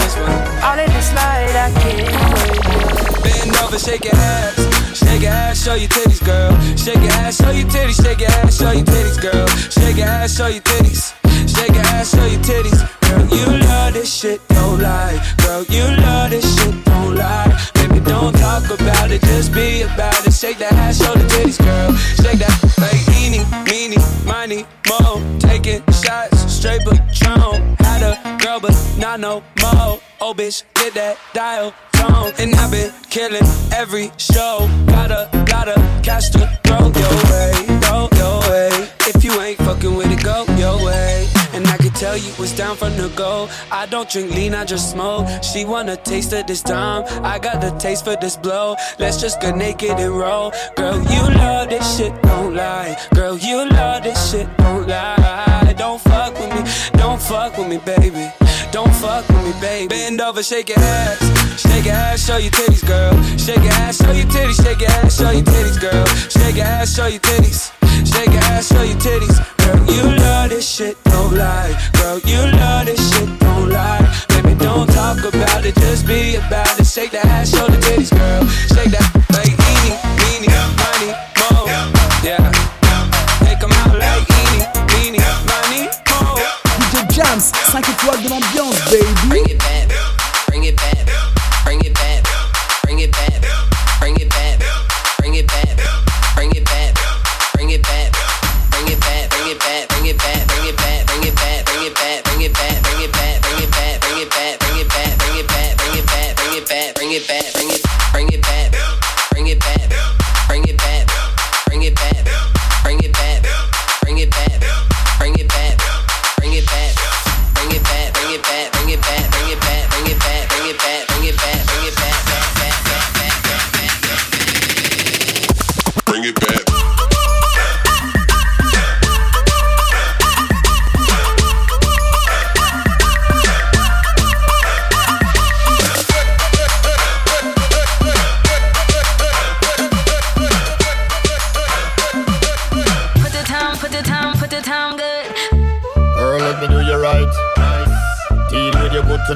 All 0.66 0.78
in 0.82 0.90
the 0.90 0.98
slide, 0.98 1.54
I 1.54 1.70
can't 1.78 2.10
wait. 2.10 3.22
Bend 3.22 3.54
over, 3.62 3.78
shake 3.78 4.02
your 4.02 4.18
ass. 4.18 4.58
Shake 4.98 5.22
your 5.22 5.30
ass, 5.30 5.62
show 5.62 5.78
your 5.78 5.90
titties, 5.94 6.22
girl. 6.26 6.58
Shake 6.74 7.02
your 7.06 7.14
ass, 7.22 7.38
show 7.38 7.54
your 7.54 7.70
titties. 7.70 8.02
Shake 8.02 8.18
your 8.18 8.34
ass, 8.42 8.58
show 8.58 8.72
your 8.74 8.82
titties, 8.82 9.18
girl. 9.22 9.46
Shake 9.70 9.96
your 9.96 10.10
ass, 10.10 10.34
show 10.34 10.50
your 10.50 10.62
titties. 10.62 11.14
Shake 11.46 11.70
your 11.70 11.86
ass, 11.94 12.10
show 12.10 12.26
your 12.26 12.42
titties. 12.42 12.97
Girl, 13.08 13.26
you 13.36 13.46
love 13.66 13.94
this 13.94 14.12
shit, 14.12 14.46
don't 14.48 14.80
lie. 14.80 15.18
Girl, 15.38 15.64
you 15.64 15.84
love 16.04 16.30
this 16.30 16.46
shit, 16.56 16.84
don't 16.84 17.14
lie. 17.14 17.50
Baby, 17.74 18.00
don't 18.00 18.34
talk 18.36 18.64
about 18.70 19.10
it, 19.10 19.22
just 19.22 19.52
be 19.54 19.82
about 19.82 20.26
it. 20.26 20.32
Shake 20.32 20.58
that 20.58 20.72
ass, 20.72 20.98
show 20.98 21.14
the 21.14 21.24
titties, 21.24 21.58
girl. 21.58 21.92
Shake 22.22 22.38
that 22.38 22.54
like 22.78 23.02
eeny, 23.16 23.42
meeny, 23.64 23.96
miny, 24.26 24.66
mo. 24.88 25.22
Taking 25.38 25.82
shots, 25.92 26.52
straight 26.52 26.82
but 26.84 26.98
patron. 27.08 27.76
Had 27.80 28.02
a 28.02 28.38
girl, 28.42 28.60
but 28.60 28.76
not 28.98 29.20
no 29.20 29.42
mo. 29.62 30.00
Oh, 30.20 30.34
bitch, 30.36 30.64
get 30.74 30.94
that 30.94 31.16
dial 31.32 31.72
tone. 31.92 32.32
And 32.38 32.54
I've 32.56 32.70
been 32.70 32.92
killing 33.10 33.46
every 33.72 34.10
show. 34.18 34.68
Gotta, 34.86 35.30
gotta 35.46 35.74
catch 36.02 36.30
the 36.30 36.46
throw 36.64 36.92
your 37.02 37.16
way, 37.30 37.52
throw 37.82 38.08
your 38.20 38.40
way. 38.50 38.70
If 39.10 39.24
you 39.24 39.32
ain't 39.40 39.58
fucking 39.58 39.94
with 39.94 40.10
it, 40.10 40.22
go 40.22 40.44
your 40.56 40.84
way 40.84 41.07
tell 41.98 42.16
you 42.16 42.32
was 42.38 42.52
down 42.52 42.76
from 42.76 42.96
the 42.96 43.08
go. 43.16 43.48
I 43.72 43.86
don't 43.86 44.08
drink 44.08 44.30
lean, 44.30 44.54
I 44.54 44.64
just 44.64 44.92
smoke. 44.92 45.26
She 45.42 45.64
wanna 45.64 45.96
taste 45.96 46.32
of 46.32 46.46
this 46.46 46.62
time. 46.62 47.02
I 47.24 47.38
got 47.40 47.60
the 47.60 47.70
taste 47.78 48.04
for 48.04 48.16
this 48.16 48.36
blow. 48.36 48.76
Let's 48.98 49.20
just 49.20 49.40
get 49.40 49.56
naked 49.56 49.98
and 49.98 50.16
roll. 50.16 50.52
Girl, 50.76 51.02
you 51.02 51.22
love 51.42 51.68
this 51.70 51.96
shit, 51.96 52.12
don't 52.22 52.54
lie. 52.54 52.96
Girl, 53.14 53.36
you 53.36 53.68
love 53.70 54.04
this 54.04 54.30
shit, 54.30 54.46
don't 54.58 54.86
lie. 54.86 55.74
Don't 55.76 56.00
fuck 56.00 56.34
with 56.38 56.50
me, 56.54 56.62
don't 56.98 57.20
fuck 57.20 57.58
with 57.58 57.68
me, 57.68 57.78
baby. 57.78 58.30
Don't 58.70 58.94
fuck 58.94 59.26
with 59.28 59.44
me, 59.44 59.52
baby. 59.60 59.88
Bend 59.88 60.20
over, 60.20 60.42
shake 60.42 60.68
your 60.68 60.78
ass. 60.78 61.18
Shake 61.60 61.86
your 61.86 61.94
ass, 61.94 62.24
show 62.24 62.36
your 62.36 62.52
titties, 62.52 62.86
girl. 62.86 63.14
Shake 63.36 63.64
your 63.64 63.72
ass, 63.72 63.96
show 63.98 64.12
your 64.12 64.26
titties. 64.26 64.62
Shake 64.62 64.80
your 64.80 64.90
ass, 64.90 65.18
show 65.18 65.30
your 65.30 65.42
titties, 65.42 65.80
girl. 65.80 66.06
Shake 66.06 66.56
your 66.56 66.66
ass, 66.66 66.94
show 66.94 67.06
your 67.06 67.20
titties. 67.20 67.72
Shake 68.06 68.32
your 68.32 68.42
ass, 68.54 68.68
show 68.68 68.82
your 68.82 68.98
titties. 68.98 69.57
Girl, 69.68 69.84
you 69.92 70.02
love 70.16 70.48
this 70.48 70.66
shit, 70.66 70.96
don't 71.04 71.36
lie. 71.36 71.76
Girl, 71.92 72.18
you 72.20 72.40
love 72.56 72.86
this 72.86 73.12
shit, 73.12 73.28
don't 73.38 73.68
lie. 73.68 74.00
Baby, 74.28 74.54
don't 74.54 74.88
talk 74.88 75.18
about 75.18 75.62
it, 75.66 75.74
just 75.74 76.06
be 76.06 76.36
about 76.36 76.80
it. 76.80 76.86
Shake 76.86 77.10
that 77.10 77.26
ass, 77.26 77.50
show 77.50 77.66
the 77.66 77.76
titties, 77.76 78.08
girl. 78.08 78.46
Shake 78.72 78.92
that 78.96 79.04
like 79.36 79.52
eeny, 79.68 79.92
meeny, 80.24 80.48
money, 80.80 81.12
mo. 81.36 81.68
Yeah. 82.24 82.48
Take 83.44 83.60
them 83.60 83.72
out 83.84 83.92
like 84.00 84.24
eeny, 84.40 84.64
meeny, 84.96 85.20
money, 85.52 85.84
mo. 86.08 86.40
DJ 86.80 87.04
Jams, 87.12 87.52
5 87.52 87.84
étoiles 87.90 88.22
de 88.22 88.28
l'ambiance. 88.30 88.67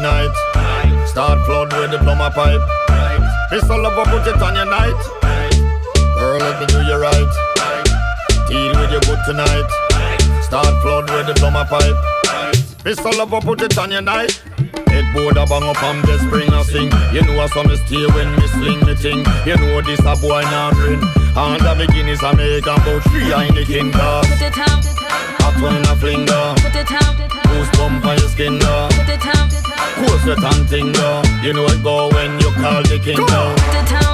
night. 0.02 0.34
Start 1.06 1.46
flood 1.46 1.72
with 1.72 1.92
the 1.92 1.98
plumber 1.98 2.30
pipe. 2.30 2.60
Pistol 3.50 3.80
lover 3.80 4.04
put 4.10 4.26
it 4.26 4.42
on 4.42 4.56
your 4.56 4.66
night. 4.66 4.98
Girl, 6.18 6.38
let 6.38 6.58
me 6.60 6.66
do 6.66 6.82
you 6.82 6.98
right. 6.98 7.32
Deal 8.48 8.74
with 8.80 8.90
your 8.90 9.00
good 9.06 9.20
tonight. 9.24 9.68
Start 10.42 10.74
flood 10.82 11.08
with 11.08 11.26
the 11.28 11.34
plumber 11.38 11.64
pipe. 11.64 11.94
Pistol 12.82 13.12
lover 13.16 13.40
put 13.40 13.62
it 13.62 13.78
on 13.78 13.92
your 13.92 14.02
night. 14.02 14.42
Headboard 14.90 15.36
a 15.36 15.46
bang 15.46 15.62
up 15.62 15.82
and 15.84 16.02
the 16.04 16.18
spring 16.18 16.52
a 16.52 16.64
sing 16.64 16.90
You 17.14 17.22
know 17.22 17.40
I 17.40 17.46
saw 17.46 17.62
me 17.62 17.76
stay 17.76 18.04
when 18.12 18.28
me 18.36 18.46
sling 18.48 18.80
the 18.80 18.94
thing 18.94 19.24
You 19.46 19.56
know 19.56 19.80
this 19.80 20.00
a 20.00 20.14
boy 20.20 20.42
now 20.42 20.70
grin 20.72 21.00
And 21.34 21.64
the 21.64 21.74
beginnings 21.78 22.22
I 22.22 22.34
make 22.34 22.64
about 22.64 23.02
three 23.08 23.32
in 23.32 23.54
the 23.54 23.64
king 23.64 23.90
Put 23.90 24.42
it 24.42 24.52
down, 24.52 24.80
I 25.40 25.48
fling 25.56 25.80
a 25.88 25.96
flinger 25.96 26.54
Put 26.60 26.76
it 26.76 26.88
down, 26.88 27.41
Bump 27.78 28.04
on 28.04 28.18
your 28.18 28.28
skin 28.28 28.58
now. 28.58 28.88
Cool 29.96 30.18
sweat 30.20 30.42
and 30.42 30.68
thing 30.68 30.92
now. 30.92 31.22
You 31.42 31.52
know 31.52 31.64
it 31.66 31.82
go 31.82 32.08
when 32.10 32.38
you 32.40 32.50
call 32.52 32.82
the 32.82 32.98
king 33.02 33.24
now. 33.26 34.11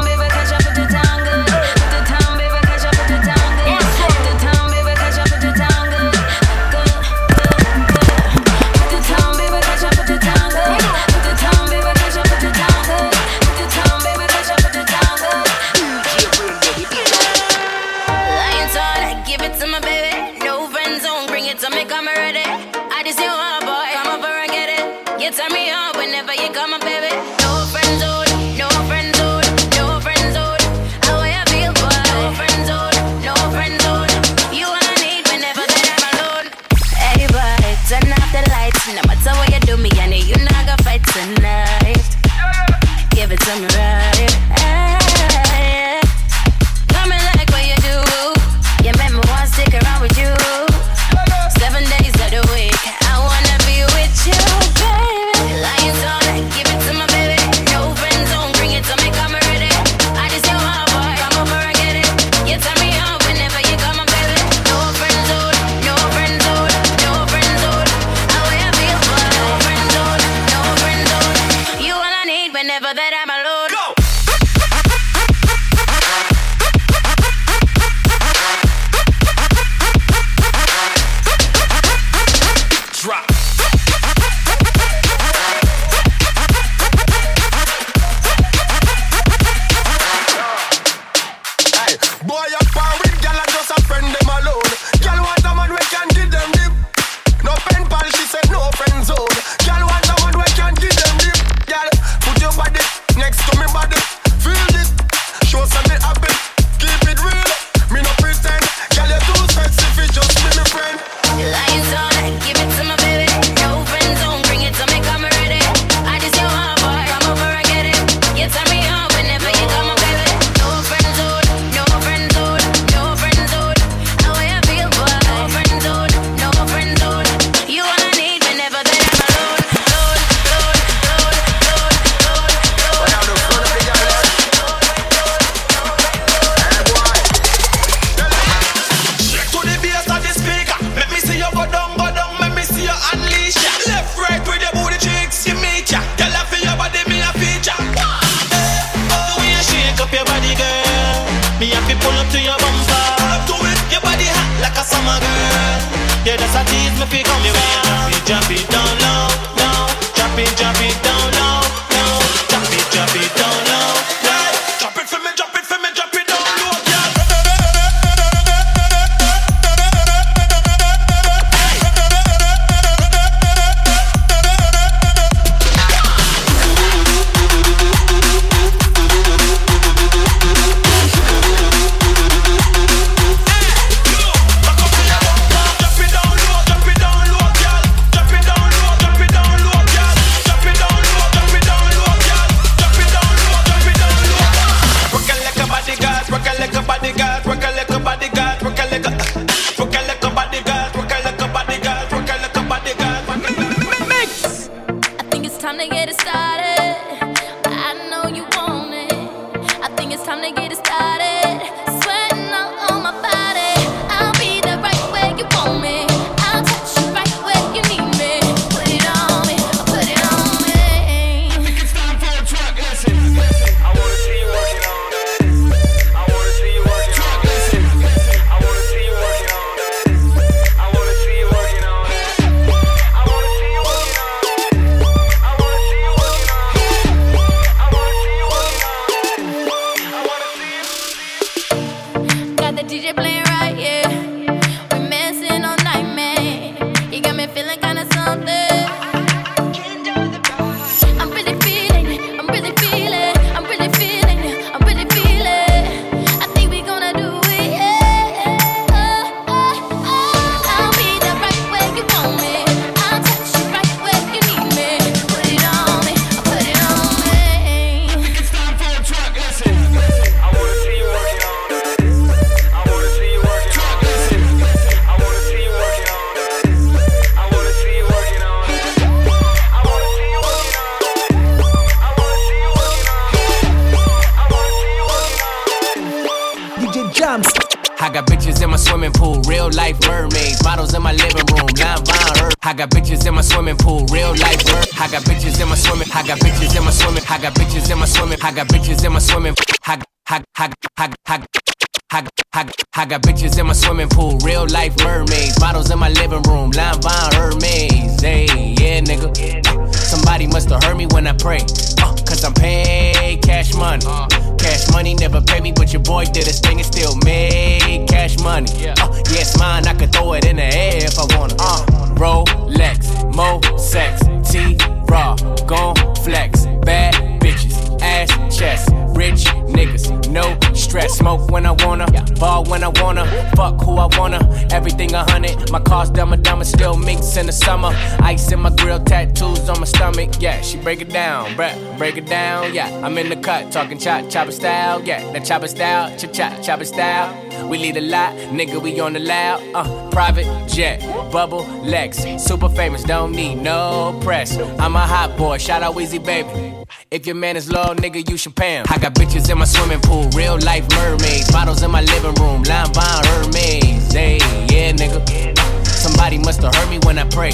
Break 340.83 341.01
it 341.01 341.11
down, 341.11 341.51
bruh, 341.53 341.99
break 341.99 342.17
it 342.17 342.27
down, 342.27 342.75
yeah. 342.75 342.89
I'm 343.05 343.17
in 343.19 343.29
the 343.29 343.37
cut, 343.37 343.71
talking 343.71 343.99
chop, 343.99 344.29
chopper 344.31 344.53
style, 344.53 345.03
yeah. 345.03 345.33
That 345.33 345.45
chopper 345.45 345.69
style, 345.69 346.17
chop, 346.17 346.33
chop, 346.33 346.63
chopper 346.63 346.85
style. 346.85 347.69
We 347.69 347.79
lead 347.79 347.97
a 347.97 348.01
lot, 348.01 348.33
nigga, 348.51 348.81
we 348.83 348.99
on 349.01 349.13
the 349.13 349.21
loud, 349.21 349.63
uh. 349.75 350.11
Private 350.11 350.69
jet, 350.69 351.01
bubble, 351.31 351.65
Lex, 351.83 352.25
super 352.43 352.69
famous, 352.69 353.03
don't 353.05 353.33
need 353.33 353.57
no 353.57 354.19
press. 354.23 354.57
I'm 354.79 354.97
a 354.97 355.01
hot 355.01 355.37
boy, 355.37 355.59
shout 355.59 355.83
out 355.83 355.95
Weezy 355.95 356.25
Baby. 356.25 356.78
If 357.11 357.25
your 357.25 357.37
man 357.37 357.57
is 357.57 357.73
low, 357.73 357.95
nigga, 357.95 358.29
you 358.29 358.37
should 358.37 358.55
pay 358.55 358.75
him. 358.75 358.85
I 358.91 358.99
got 358.99 359.15
bitches 359.15 359.51
in 359.51 359.57
my 359.57 359.65
swimming 359.65 360.01
pool, 360.01 360.29
real 360.37 360.59
life 360.59 360.87
mermaids. 360.91 361.51
Bottles 361.51 361.83
in 361.83 361.91
my 361.91 362.03
living 362.03 362.35
room, 362.35 362.63
line 362.65 362.93
buying 362.93 363.25
Hermes. 363.25 364.13
Hey, 364.13 364.37
yeah, 364.69 364.93
nigga. 364.93 365.57
Somebody 365.87 366.37
must 366.37 366.61
have 366.61 366.75
heard 366.75 366.91
me 366.91 366.99
when 367.07 367.19
I 367.19 367.25
pray. 367.25 367.53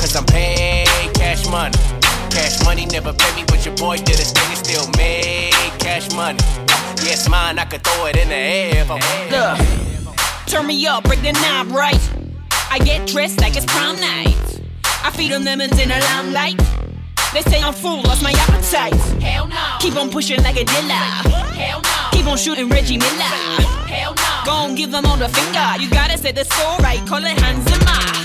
Cause 0.00 0.16
I'm 0.16 0.24
paid 0.24 0.86
cash 1.12 1.46
money. 1.50 1.76
Cash 2.30 2.64
money 2.64 2.86
never 2.86 3.12
pay 3.12 3.36
me, 3.36 3.44
but 3.46 3.62
your 3.66 3.76
boy 3.76 3.98
did 3.98 4.20
a 4.20 4.24
thing 4.24 4.48
and 4.48 4.56
still 4.56 4.88
made 4.96 5.52
cash 5.78 6.10
money. 6.16 6.38
Yes, 7.04 7.28
mine, 7.28 7.58
I 7.58 7.66
could 7.66 7.84
throw 7.84 8.06
it 8.06 8.16
in 8.16 8.30
the 8.30 8.34
air 8.34 8.86
wanted. 8.86 9.66
Turn 10.46 10.66
me 10.66 10.86
up, 10.86 11.04
break 11.04 11.20
the 11.20 11.32
knob 11.32 11.72
right. 11.72 12.00
I 12.70 12.78
get 12.78 13.06
dressed 13.06 13.38
like 13.42 13.54
it's 13.54 13.66
prom 13.66 14.00
night. 14.00 14.62
I 15.04 15.10
feed 15.10 15.32
them 15.32 15.44
lemons 15.44 15.78
in 15.78 15.90
the 15.90 16.00
limelight. 16.00 16.87
They 17.38 17.50
say 17.52 17.62
I'm 17.62 17.72
full, 17.72 18.02
lost 18.02 18.20
my 18.20 18.32
appetite. 18.32 18.94
Hell 19.22 19.46
no. 19.46 19.76
Keep 19.78 19.94
on 19.94 20.10
pushing 20.10 20.42
like 20.42 20.56
a 20.56 20.64
dealer. 20.64 21.06
Hell 21.54 21.80
no. 21.80 22.08
Keep 22.10 22.26
on 22.26 22.36
shooting 22.36 22.68
Reggie 22.68 22.98
Miller. 22.98 23.32
Hell 23.86 24.12
no. 24.16 24.42
Go 24.44 24.50
on, 24.50 24.74
give 24.74 24.90
them 24.90 25.06
all 25.06 25.16
the 25.16 25.28
finger. 25.28 25.80
You 25.80 25.88
gotta 25.88 26.18
say 26.18 26.32
the 26.32 26.44
score 26.44 26.76
right, 26.78 26.98
call 27.06 27.24
it 27.24 27.38
Hans 27.40 27.62
Zimmer 27.70 28.18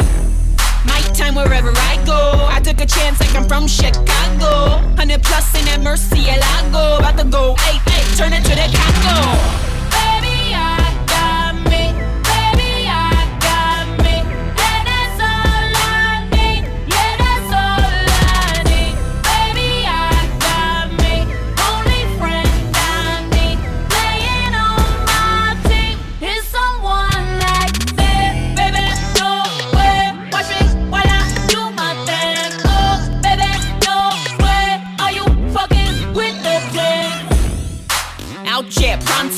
time 1.13 1.35
wherever 1.35 1.69
I 1.69 2.01
go. 2.07 2.47
I 2.49 2.59
took 2.59 2.81
a 2.81 2.87
chance 2.87 3.19
like 3.19 3.35
I'm 3.35 3.47
from 3.47 3.67
Chicago. 3.67 4.81
100 4.95 5.21
plus 5.21 5.53
in 5.59 5.65
that 5.65 5.79
Murcielago. 5.79 6.97
About 6.97 7.17
to 7.19 7.25
go, 7.25 7.53
hey, 7.59 7.77
hey, 7.85 8.15
turn 8.17 8.33
it 8.33 8.43
to 8.43 8.55
the 8.55 8.65
Congo. 8.75 9.72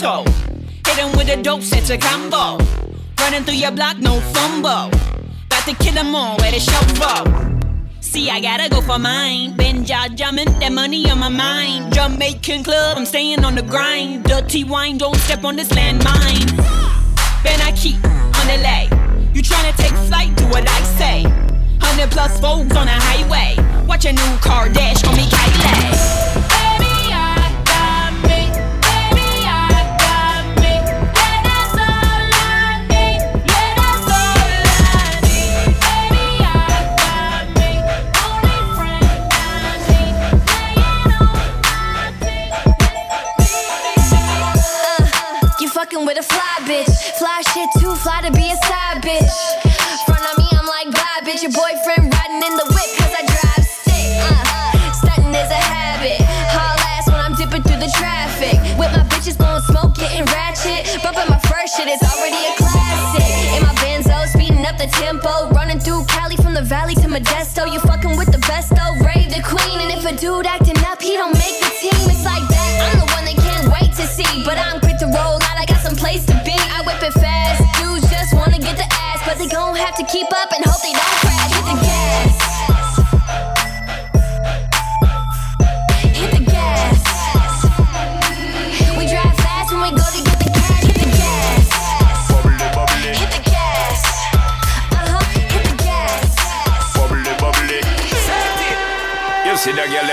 Pronto. 0.06 0.30
Hit 0.86 0.98
him 0.98 1.12
with 1.18 1.30
a 1.30 1.42
dope, 1.42 1.62
set 1.62 1.90
a 1.90 1.98
combo. 1.98 2.64
Running 3.20 3.44
through 3.44 3.56
your 3.56 3.72
block, 3.72 3.98
no 3.98 4.20
fumble. 4.34 4.90
About 5.48 5.66
to 5.66 5.76
kill 5.76 5.94
them 5.94 6.16
all, 6.16 6.38
the 6.38 6.60
show 6.60 6.84
for? 7.00 8.02
See, 8.02 8.30
I 8.30 8.40
gotta 8.40 8.70
go 8.70 8.82
for 8.82 9.00
mine. 9.00 9.54
Benja 9.54 10.16
jumping, 10.16 10.60
that 10.60 10.72
money 10.72 11.10
on 11.10 11.20
my 11.20 11.30
mind. 11.30 11.94
Jamaican 11.94 12.64
club, 12.64 12.98
I'm 12.98 13.06
staying 13.06 13.44
on 13.44 13.56
the 13.56 13.64
grind. 13.64 14.26
Dirty 14.26 14.64
wine, 14.64 14.98
don't 14.98 15.18
step 15.18 15.44
on 15.44 15.56
this 15.56 15.70
landmine. 15.70 16.56
Ben, 17.44 17.60
I 17.62 17.72
keep 17.76 17.96
on 18.40 18.46
the 18.48 18.58
lay. 18.62 18.86
You 19.34 19.42
tryna 19.42 19.76
take 19.76 19.96
flight, 20.08 20.36
do 20.36 20.46
what 20.48 20.68
I 20.70 20.82
say. 21.00 21.24
100 21.24 22.12
plus 22.12 22.40
folks 22.40 22.76
on 22.76 22.86
the 22.86 22.98
highway. 23.08 23.56
Watch 23.88 24.06
a 24.06 24.14
new 24.14 24.38
car 24.38 24.70
dash 24.70 25.04
on 25.04 25.16
me, 25.16 25.24
Kylie. 25.24 26.35
Fly 47.36 47.52
shit 47.52 47.70
too 47.84 47.94
fly 47.96 48.22
to 48.22 48.32
be 48.32 48.48
a 48.48 48.56
side 48.64 49.04
bitch. 49.04 49.36
Front 50.08 50.24
of 50.24 50.38
me, 50.40 50.48
I'm 50.56 50.66
like, 50.72 50.88
bye 50.88 51.20
bitch. 51.28 51.44
Your 51.44 51.52
boyfriend 51.52 52.08
riding 52.08 52.40
in 52.40 52.56
the 52.56 52.64
whip 52.72 52.90
cause 52.96 53.12
I 53.12 53.28
drive 53.28 53.66
stick. 53.68 54.08
Uh, 54.24 54.94
stunting 54.96 55.36
is 55.36 55.52
a 55.52 55.60
habit. 55.68 56.24
Haul 56.56 56.80
ass 56.96 57.12
when 57.12 57.20
I'm 57.20 57.36
dipping 57.36 57.62
through 57.64 57.84
the 57.84 57.92
traffic. 58.00 58.56
With 58.80 58.88
my 58.96 59.04
bitches 59.12 59.36
blowing 59.36 59.60
smoke, 59.68 60.00
getting 60.00 60.24
ratchet. 60.32 60.88
Bumping 61.04 61.28
my 61.28 61.40
first 61.52 61.76
shit, 61.76 61.92
it's 61.92 62.08
already 62.08 62.40
a 62.40 62.56
classic. 62.56 63.28
In 63.52 63.68
my 63.68 63.76
Benzo, 63.84 64.16
speeding 64.32 64.64
up 64.64 64.80
the 64.80 64.88
tempo. 64.96 65.52
Running 65.52 65.80
through 65.84 66.08
Cali 66.08 66.38
from 66.38 66.54
the 66.54 66.64
valley 66.64 66.96
to 67.04 67.08
Modesto. 67.12 67.68
You 67.68 67.84
fucking 67.84 68.16
with 68.16 68.32
the 68.32 68.40
best 68.48 68.72
though, 68.72 68.96
Raven 69.04 69.36
the 69.36 69.44
queen, 69.44 69.84
and 69.84 69.92
if 69.92 70.08
a 70.08 70.16
dude 70.16 70.46
acting 70.46 70.65
the 79.38 79.44
ass, 79.44 79.44
but 79.44 79.44
they 79.44 79.48
gon' 79.48 79.76
have 79.76 79.96
to 79.96 80.04
keep 80.06 80.28
up 80.34 80.52
and 80.52 80.66
hope 80.66 80.82
they 80.82 80.92
don't 80.92 81.04
crash. 81.22 81.52
Hit 81.52 81.66
the 81.66 81.76
gas. 81.84 82.36
Hit 86.16 86.32
the 86.32 86.44
gas. 86.52 87.04
We 88.98 89.06
drive 89.08 89.36
fast 89.38 89.72
when 89.72 89.82
we 89.82 89.90
go 89.92 90.04
to 90.04 90.24
get 90.24 90.40
the 90.40 90.50
cash. 90.52 90.84
Hit 90.84 90.96
the 90.96 91.10
gas. 91.18 91.70
Hit 93.20 93.32
the 93.32 93.42
gas. 93.50 94.04
Uh-huh. 94.92 95.24
Hit 95.52 95.64
the 95.66 95.76
gas. 95.84 96.36
bubbly, 96.96 97.34
bubbly. 97.40 97.82
You 99.46 99.58
see 99.58 99.74
that 99.74 99.88
girl 99.90 100.08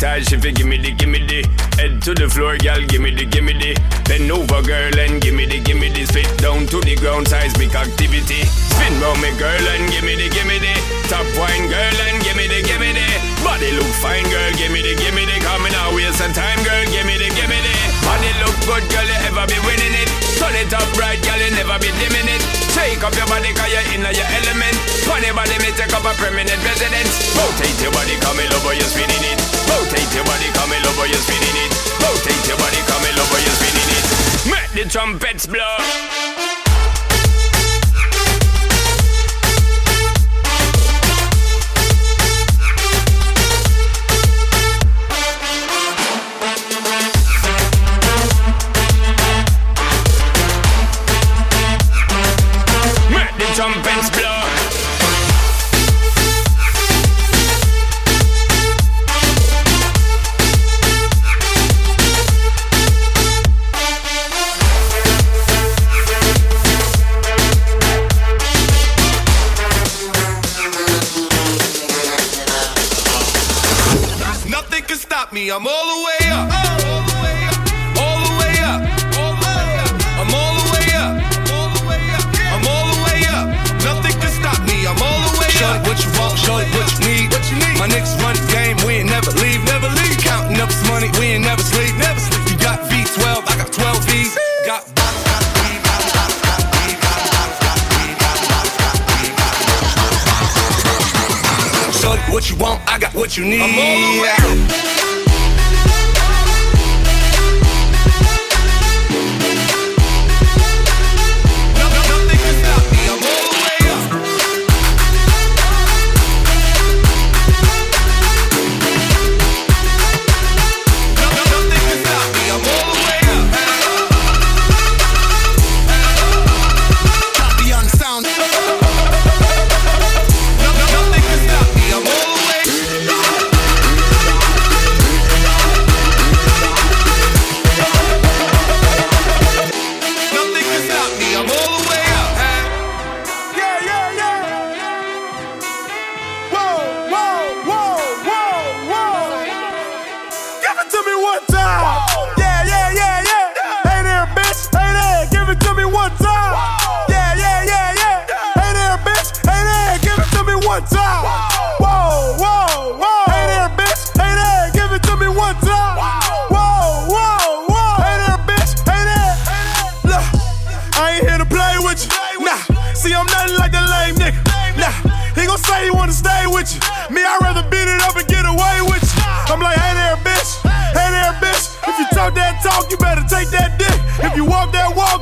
big 0.00 0.08
tac, 0.08 0.22
she 0.28 0.36
fi 0.36 0.52
gimme 0.52 0.78
the, 0.78 0.92
gimme 0.92 1.18
the. 1.26 1.44
Head 1.76 2.02
to 2.02 2.14
the 2.14 2.28
floor, 2.28 2.56
girl, 2.58 2.80
gimme 2.86 3.10
the, 3.14 3.24
gimme 3.24 3.52
the. 3.52 3.76
Bend 4.08 4.30
over, 4.30 4.62
girl, 4.62 4.98
and 4.98 5.20
gimme 5.20 5.46
the, 5.46 5.60
gimme 5.60 5.88
the. 5.88 6.04
Spit 6.06 6.28
down 6.38 6.66
to 6.66 6.80
the 6.80 6.96
ground, 6.96 7.28
size 7.28 7.52
seismic 7.52 7.74
activity. 7.74 8.44
Spin 8.44 9.00
round 9.00 9.20
me, 9.20 9.30
girl, 9.38 9.66
and 9.76 9.90
gimme 9.90 10.16
the, 10.16 10.28
gimme 10.28 10.58
the. 10.58 10.72
Top 11.08 11.26
wine, 11.36 11.68
girl, 11.68 11.96
and 12.08 12.22
gimme 12.24 12.48
the, 12.48 12.62
gimme 12.62 12.92
the. 12.92 13.06
Body 13.44 13.72
look 13.72 13.92
fine, 14.00 14.24
girl, 14.28 14.52
gimme 14.56 14.80
the, 14.82 14.94
gimme 14.96 15.24
the. 15.24 15.36
Coming 15.44 15.74
out, 15.76 15.92
waste 15.94 16.18
some 16.18 16.32
time, 16.32 16.60
girl, 16.64 16.84
gimme 16.88 17.16
the, 17.16 17.28
gimme 17.36 17.58
the. 17.60 17.74
Body 18.04 18.30
look 18.40 18.56
good, 18.66 18.84
girl, 18.90 19.06
you 19.06 19.18
ever 19.28 19.44
be 19.48 19.58
winning 19.64 19.94
it. 19.96 20.08
Turn 20.40 20.56
it 20.56 20.72
up 20.72 20.88
right, 20.96 21.20
girl, 21.22 21.40
you 21.40 21.52
never 21.52 21.76
be 21.78 21.92
dimming 22.00 22.28
it. 22.28 22.42
Shake 22.72 23.04
up 23.04 23.14
your 23.14 23.28
body, 23.28 23.52
cause 23.52 23.70
you're 23.72 23.86
in 23.92 24.02
your 24.02 24.28
element. 24.40 24.89
Funny 25.20 25.36
body, 25.36 25.58
me 25.60 25.68
take 25.76 25.92
up 25.92 26.00
a 26.00 26.14
permanent 26.16 26.64
residence. 26.64 27.36
Rotate 27.36 27.76
your 27.82 27.92
body, 27.92 28.16
come 28.24 28.40
in 28.40 28.50
over, 28.56 28.72
you're 28.72 28.88
spinning 28.88 29.20
it. 29.20 29.36
Rotate 29.68 30.08
your 30.16 30.24
body, 30.24 30.48
come 30.56 30.72
in 30.72 30.80
over, 30.88 31.04
you're 31.04 31.20
spinning 31.20 31.56
it. 31.60 31.72
Rotate 32.00 32.48
your 32.48 32.56
body, 32.56 32.80
come 32.88 33.04
in 33.04 33.20
over, 33.20 33.36
you're 33.36 33.58
spinning 33.60 33.90
it. 34.00 34.04
Make 34.48 34.72
the 34.72 34.88
trumpets 34.88 35.44
blow. 35.44 36.49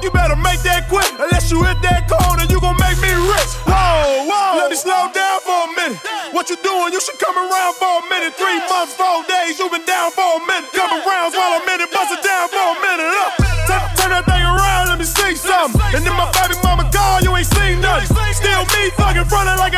You 0.09 0.13
better 0.17 0.41
make 0.41 0.65
that 0.65 0.89
quick. 0.89 1.05
Unless 1.21 1.53
you 1.53 1.61
hit 1.69 1.85
that 1.85 2.09
corner, 2.09 2.49
you 2.49 2.57
gon' 2.65 2.81
make 2.81 2.97
me 3.05 3.13
rich. 3.29 3.53
Whoa, 3.69 4.25
whoa. 4.25 4.57
Let 4.57 4.73
me 4.73 4.77
slow 4.81 5.13
down 5.13 5.39
for 5.45 5.69
a 5.69 5.71
minute. 5.77 6.01
What 6.33 6.49
you 6.49 6.57
doing? 6.65 6.97
You 6.97 7.01
should 7.05 7.21
come 7.21 7.37
around 7.37 7.77
for 7.77 8.01
a 8.01 8.05
minute. 8.09 8.33
Three 8.41 8.57
months, 8.73 8.97
four 8.97 9.21
days, 9.29 9.61
you 9.61 9.69
been 9.69 9.85
down 9.85 10.09
for 10.17 10.25
a 10.25 10.41
minute. 10.49 10.73
Couple 10.73 11.05
around 11.05 11.37
I'm 11.37 11.69
in 11.69 11.85
it, 11.85 11.93
bust 11.93 12.17
it 12.17 12.25
down 12.25 12.49
for 12.49 12.73
a 12.73 12.77
minute. 12.81 13.13
Up. 13.21 13.33
Turn, 13.69 13.85
turn 14.01 14.11
that 14.17 14.25
thing 14.25 14.41
around, 14.41 14.89
let 14.89 14.97
me 14.97 15.05
see 15.05 15.37
something. 15.37 15.77
And 15.93 16.01
then 16.01 16.17
my 16.17 16.25
baby 16.33 16.57
mama 16.65 16.89
gone, 16.89 17.21
you 17.21 17.37
ain't 17.37 17.51
seen 17.53 17.85
nothing. 17.85 18.09
Still 18.33 18.65
me 18.65 18.89
fucking 18.97 19.29
frontin' 19.29 19.61
like 19.61 19.77
I 19.77 19.78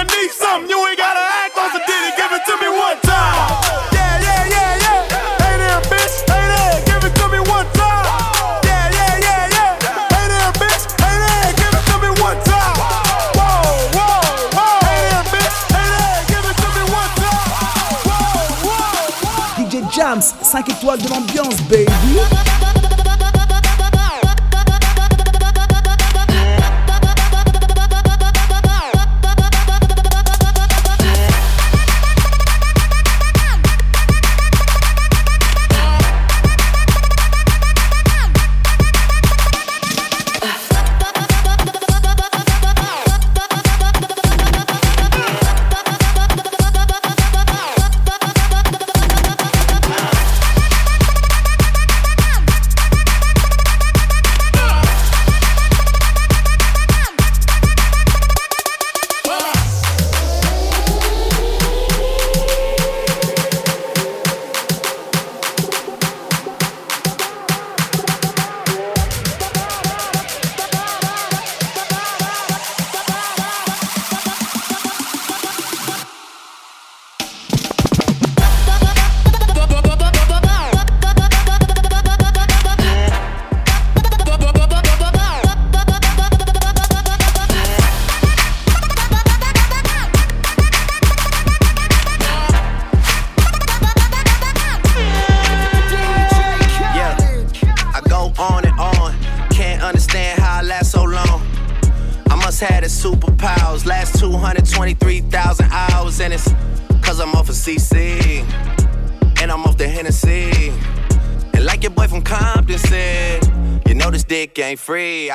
5 20.51 20.68
étoiles 20.68 21.01
de 21.01 21.09
l'ambiance, 21.09 21.62
baby. 21.68 22.49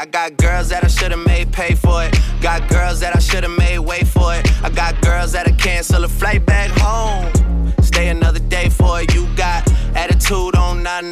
I 0.06 0.08
got 0.08 0.38
girls 0.38 0.70
that 0.70 0.84
I 0.84 0.88
should've 0.88 1.26
made 1.26 1.52
pay 1.52 1.74
for 1.74 2.04
it. 2.04 2.16
Got 2.40 2.70
girls 2.70 3.00
that 3.00 3.16
I 3.16 3.20
should've 3.20 3.58
made 3.58 3.80
wait 3.80 4.06
for 4.06 4.36
it. 4.36 4.46
I 4.64 4.70
got 4.70 5.02
girls 5.02 5.32
that 5.32 5.48
I 5.48 5.52
cancel 5.54 6.04
a 6.04 6.08
flight 6.08 6.46
back 6.46 6.70
home. 6.78 7.74
Stay 7.82 8.10
another 8.10 8.38
day 8.38 8.70
for 8.70 9.02
it. 9.02 9.12
You 9.16 9.26
got 9.36 9.68
attitude 9.96 10.56
on 10.56 10.84
nine 10.84 11.12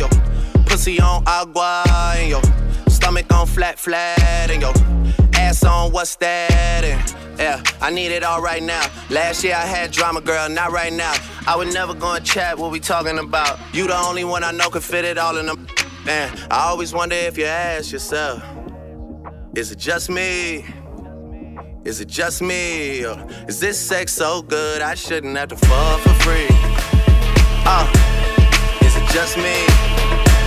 yo. 0.00 0.08
Pussy 0.66 1.00
on 1.00 1.22
agua, 1.28 1.84
yo. 2.26 2.40
Stomach 2.88 3.32
on 3.32 3.46
flat, 3.46 3.78
flat, 3.78 4.50
and 4.50 4.62
yo. 4.62 4.72
Ass 5.34 5.62
on 5.62 5.92
what's 5.92 6.16
that? 6.16 6.82
And 6.82 7.38
yeah, 7.38 7.62
I 7.80 7.90
need 7.90 8.10
it 8.10 8.24
all 8.24 8.42
right 8.42 8.64
now. 8.64 8.84
Last 9.10 9.44
year 9.44 9.54
I 9.54 9.64
had 9.64 9.92
drama, 9.92 10.20
girl, 10.20 10.48
not 10.48 10.72
right 10.72 10.92
now. 10.92 11.14
I 11.46 11.54
would 11.54 11.72
never 11.72 11.94
go 11.94 12.14
and 12.14 12.26
chat 12.26 12.58
what 12.58 12.72
we 12.72 12.80
talking 12.80 13.20
about. 13.20 13.60
You 13.72 13.86
the 13.86 13.96
only 13.96 14.24
one 14.24 14.42
I 14.42 14.50
know 14.50 14.70
can 14.70 14.80
fit 14.80 15.04
it 15.04 15.18
all 15.18 15.36
in 15.36 15.46
them. 15.46 15.68
Man, 16.08 16.32
I 16.50 16.68
always 16.70 16.94
wonder 16.94 17.14
if 17.14 17.36
you 17.36 17.44
ask 17.44 17.92
yourself, 17.92 18.42
is 19.54 19.70
it 19.70 19.78
just 19.78 20.08
me? 20.08 20.64
Is 21.84 22.00
it 22.00 22.08
just 22.08 22.40
me? 22.40 23.04
Or 23.04 23.26
is 23.46 23.60
this 23.60 23.78
sex 23.78 24.14
so 24.14 24.40
good 24.40 24.80
I 24.80 24.94
shouldn't 24.94 25.36
have 25.36 25.50
to 25.50 25.56
fuck 25.56 26.00
for 26.00 26.14
free? 26.24 26.48
Uh, 27.68 27.86
is 28.80 28.96
it 28.96 29.06
just 29.12 29.36
me? 29.36 29.66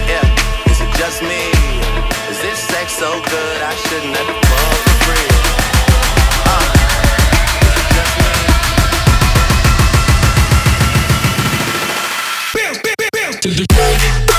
Yeah, 0.10 0.26
is 0.66 0.82
it 0.82 0.92
just 0.98 1.22
me? 1.22 1.52
Is 2.32 2.42
this 2.42 2.58
sex 2.58 2.94
so 2.94 3.22
good 3.30 3.62
I 3.62 3.76
shouldn't 3.86 4.18
have 4.18 4.26
to 4.26 4.34
fuck 4.50 4.78
for 4.82 4.98
free? 5.06 5.30
Uh, 6.50 6.74
is 7.68 7.78
it 7.78 7.90
just 7.94 8.18
me? 8.18 8.34
Baby, 13.44 14.31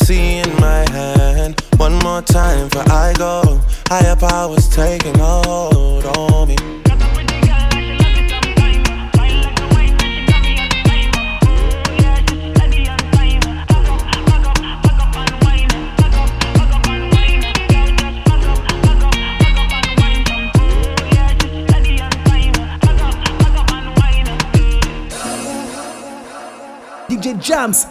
Got 0.00 0.39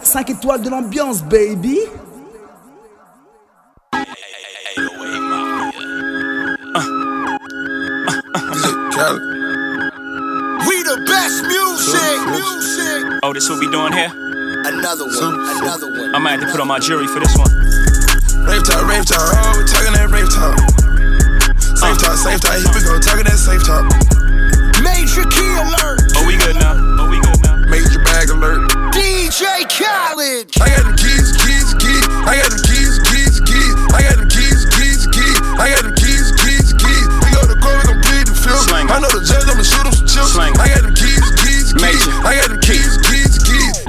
5 0.10 0.28
étoiles 0.32 0.62
de 0.64 0.70
l'ambiance, 0.72 1.22
baby. 1.22 1.78
We 10.66 10.84
the 10.84 10.98
best 11.06 11.44
music. 11.46 12.26
Music. 12.26 13.20
Oh, 13.22 13.34
this 13.34 13.48
what 13.50 13.60
we 13.60 13.70
doing 13.70 13.94
here? 13.94 14.10
Another 14.66 15.06
one. 15.06 15.36
Another 15.62 15.92
one. 15.92 16.16
I 16.16 16.18
might 16.18 16.32
have 16.32 16.42
to 16.42 16.48
put 16.52 16.60
on 16.60 16.68
my 16.68 16.80
jury 16.80 17.06
for 17.06 17.20
this 17.20 17.38
one. 17.38 17.52
Rave 18.50 18.64
talk, 18.66 18.88
rave 18.90 19.06
talk, 19.06 19.22
oh, 19.22 19.60
we 19.60 19.66
talking 19.70 19.94
that 19.94 20.10
rave 20.10 20.30
talk. 20.34 20.58
Safe 21.78 21.94
uh. 21.94 21.98
talk, 22.02 22.18
safe 22.18 22.42
talk, 22.42 22.58
here 22.58 22.74
we 22.74 22.82
go, 22.82 22.98
talking 22.98 23.26
that 23.26 23.38
safe 23.38 23.62
talk. 23.64 23.86
Major 24.82 25.30
key 25.30 25.54
alert. 25.54 26.02
Oh, 26.18 26.26
we 26.26 26.36
good 26.36 26.56
now. 26.56 26.89
DJ 29.40 29.64
Khaled. 29.72 30.52
I 30.60 30.68
got 30.68 30.84
them 30.84 31.00
keys, 31.00 31.32
keys, 31.40 31.72
keys. 31.80 32.04
I 32.28 32.36
got 32.44 32.52
them 32.52 32.60
keys, 32.60 33.00
keys, 33.08 33.40
keys. 33.40 33.72
I 33.96 34.04
got 34.04 34.20
them 34.20 34.28
keys, 34.28 34.68
keys, 34.76 35.08
keys. 35.08 35.40
I 35.56 35.72
got 35.72 35.84
them 35.88 35.96
keys, 35.96 36.28
keys, 36.44 36.76
keys. 36.76 37.08
We 37.24 37.32
go 37.32 37.48
to 37.48 37.56
court, 37.64 37.80
we 37.80 37.88
gon' 37.88 38.04
plead 38.04 38.28
the 38.28 38.36
field. 38.36 38.68
I 38.68 39.00
know 39.00 39.08
the 39.08 39.24
judge, 39.24 39.48
I'ma 39.48 39.64
shoot 39.64 39.88
him 39.88 39.96
some 39.96 40.12
chips. 40.12 40.36
I 40.36 40.52
got 40.52 40.84
them 40.84 40.92
keys, 40.92 41.24
keys, 41.40 41.72
keys. 41.72 42.04
I 42.20 42.36
got 42.36 42.52
them 42.52 42.60
keys, 42.60 42.68
keys, 42.68 42.68
keys. 42.68 42.79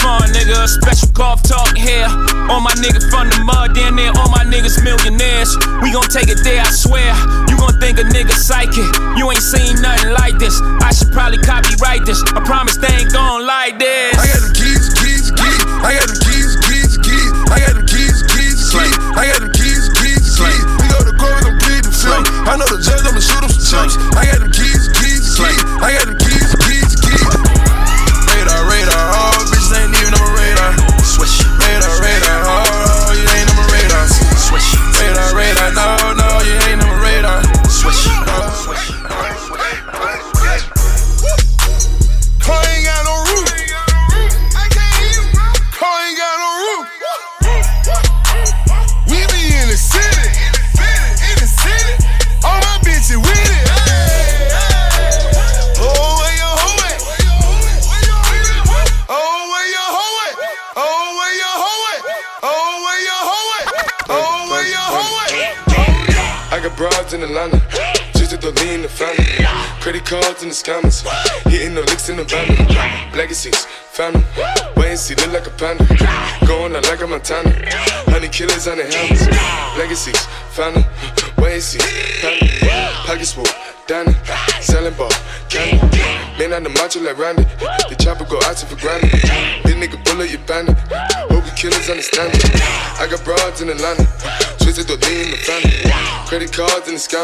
Fun, 0.00 0.28
nigga. 0.32 0.68
Special 0.68 1.10
golf 1.12 1.42
talk 1.42 1.76
here. 1.76 2.08
All 2.48 2.60
my 2.60 2.72
niggas 2.80 3.08
from 3.10 3.28
the 3.28 3.40
mud, 3.44 3.74
down 3.74 3.96
there, 3.96 4.12
all 4.16 4.30
my 4.30 4.44
niggas 4.44 4.82
millionaires. 4.82 5.56
We 5.82 5.92
gon' 5.92 6.08
take 6.08 6.28
it 6.28 6.40
there, 6.42 6.62
I 6.62 6.70
swear. 6.70 7.12
You 7.48 7.56
gon' 7.58 7.76
think 7.80 7.98
a 7.98 8.06
nigga 8.06 8.32
psychic. 8.32 8.86
You 9.18 9.30
ain't 9.30 9.42
seen 9.42 9.80
nothing 9.82 10.12
like 10.14 10.38
this. 10.38 10.56
I 10.80 10.92
should 10.92 11.12
probably 11.12 11.38
copyright 11.38 12.04
this. 12.06 12.22
I 12.32 12.40
promise 12.44 12.76
they 12.78 12.90
ain't 12.90 13.12
gon' 13.12 13.46
like 13.46 13.78
this. 13.78 14.16
I 14.16 14.26
got 14.30 14.42
the 14.46 14.52
keys, 14.54 14.88
keys, 14.98 15.26
keys. 15.30 15.62
I 15.84 15.94
got 15.98 16.08
the 16.08 16.18
keys, 16.18 16.29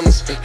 cards 0.02 0.35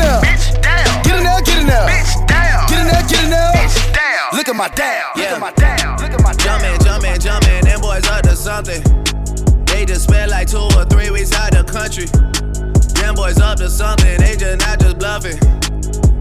it 0.00 0.08
now, 0.08 0.20
get 0.20 0.34
it 0.40 0.42
now, 0.42 0.60
bitch 0.60 1.06
down, 1.06 1.06
get 1.06 1.18
it 1.18 1.24
now, 1.24 1.40
get 1.46 1.58
it 1.58 1.66
now, 1.68 1.92
bitch 1.92 2.16
down, 2.26 2.66
get 2.68 2.78
it 2.78 2.88
now, 2.88 3.02
get 3.06 3.24
it 3.24 3.30
now, 3.30 3.52
bitch 3.52 3.92
down. 3.92 4.36
Look 4.36 4.48
at 4.48 4.56
my 4.56 4.68
down, 4.68 5.04
look 5.16 5.26
at 5.26 5.40
my 5.40 5.52
down, 5.52 6.00
look 6.00 6.10
at 6.12 6.22
my 6.22 6.32
down. 6.32 6.60
Jumpin', 6.60 6.84
jumpin', 6.84 7.20
jumpin', 7.20 7.64
them 7.64 7.80
boys 7.80 8.06
up 8.08 8.22
to 8.22 8.36
something. 8.36 8.82
They 9.66 9.84
just 9.84 10.04
spent 10.04 10.30
like 10.30 10.48
two 10.48 10.58
or 10.58 10.84
three 10.86 11.10
weeks 11.10 11.32
out 11.34 11.52
the 11.52 11.64
country. 11.64 12.06
Them 13.00 13.14
boys 13.14 13.40
up 13.40 13.58
to 13.58 13.68
something, 13.68 14.18
they 14.20 14.36
just 14.36 14.58
not 14.60 14.80
just 14.80 14.98
bluffing. 14.98 15.38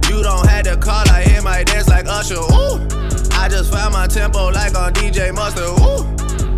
You 0.09 0.23
don't 0.23 0.47
have 0.47 0.63
to 0.65 0.77
call, 0.77 1.07
I 1.09 1.23
hear 1.23 1.41
my 1.41 1.63
dance 1.63 1.87
like 1.87 2.07
Usher. 2.07 2.35
Ooh, 2.35 2.81
I 3.37 3.47
just 3.49 3.71
found 3.71 3.93
my 3.93 4.07
tempo 4.07 4.49
like 4.49 4.75
on 4.75 4.93
DJ 4.93 5.33
Mustard. 5.33 5.69
Ooh, 5.79 6.03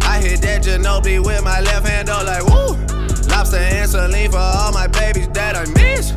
I 0.08 0.22
hit 0.22 0.42
that 0.42 0.64
Ginobili 0.64 1.24
with 1.24 1.44
my 1.44 1.60
left 1.62 1.88
hand, 1.88 2.08
though, 2.08 2.24
like 2.24 2.44
woo. 2.46 2.76
Lobster 3.30 3.58
and 3.58 3.90
saline 3.90 4.32
for 4.32 4.38
all 4.38 4.72
my 4.72 4.88
babies 4.88 5.28
that 5.30 5.56
I 5.56 5.66
miss. 5.74 6.12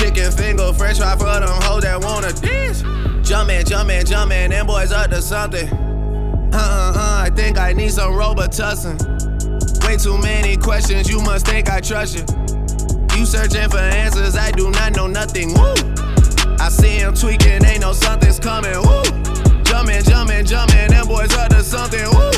Chicken 0.00 0.32
finger, 0.32 0.72
fresh 0.72 0.96
fry 0.96 1.14
for 1.14 1.24
them 1.24 1.60
hoes 1.60 1.82
that 1.82 2.00
wanna 2.00 2.32
dance. 2.32 2.80
Jumpin', 3.20 3.66
jumpin', 3.66 4.06
jumpin', 4.06 4.48
them 4.48 4.66
boys 4.66 4.92
up 4.92 5.10
to 5.10 5.20
something. 5.20 5.68
Uh 5.68 6.56
uh 6.56 6.92
uh, 6.96 7.24
I 7.26 7.30
think 7.36 7.58
I 7.58 7.74
need 7.74 7.92
some 7.92 8.14
Robitussin. 8.14 8.96
Way 9.84 9.98
too 9.98 10.16
many 10.16 10.56
questions, 10.56 11.06
you 11.06 11.20
must 11.20 11.46
think 11.46 11.68
I 11.68 11.80
trust 11.80 12.16
you. 12.16 12.24
You 13.14 13.26
searching 13.26 13.68
for 13.68 13.76
answers, 13.76 14.38
I 14.38 14.52
do 14.52 14.70
not 14.70 14.96
know 14.96 15.06
nothing. 15.06 15.52
Woo! 15.52 15.74
I 16.58 16.70
see 16.70 16.96
him 16.96 17.12
tweaking, 17.12 17.62
ain't 17.66 17.82
no 17.82 17.92
something's 17.92 18.40
coming. 18.40 18.72
Woo! 18.72 19.02
Jumpin', 19.64 20.02
jumpin', 20.02 20.46
jumpin', 20.46 20.92
them 20.92 21.08
boys 21.08 21.36
up 21.36 21.50
to 21.50 21.62
something. 21.62 22.08
Woo! 22.08 22.32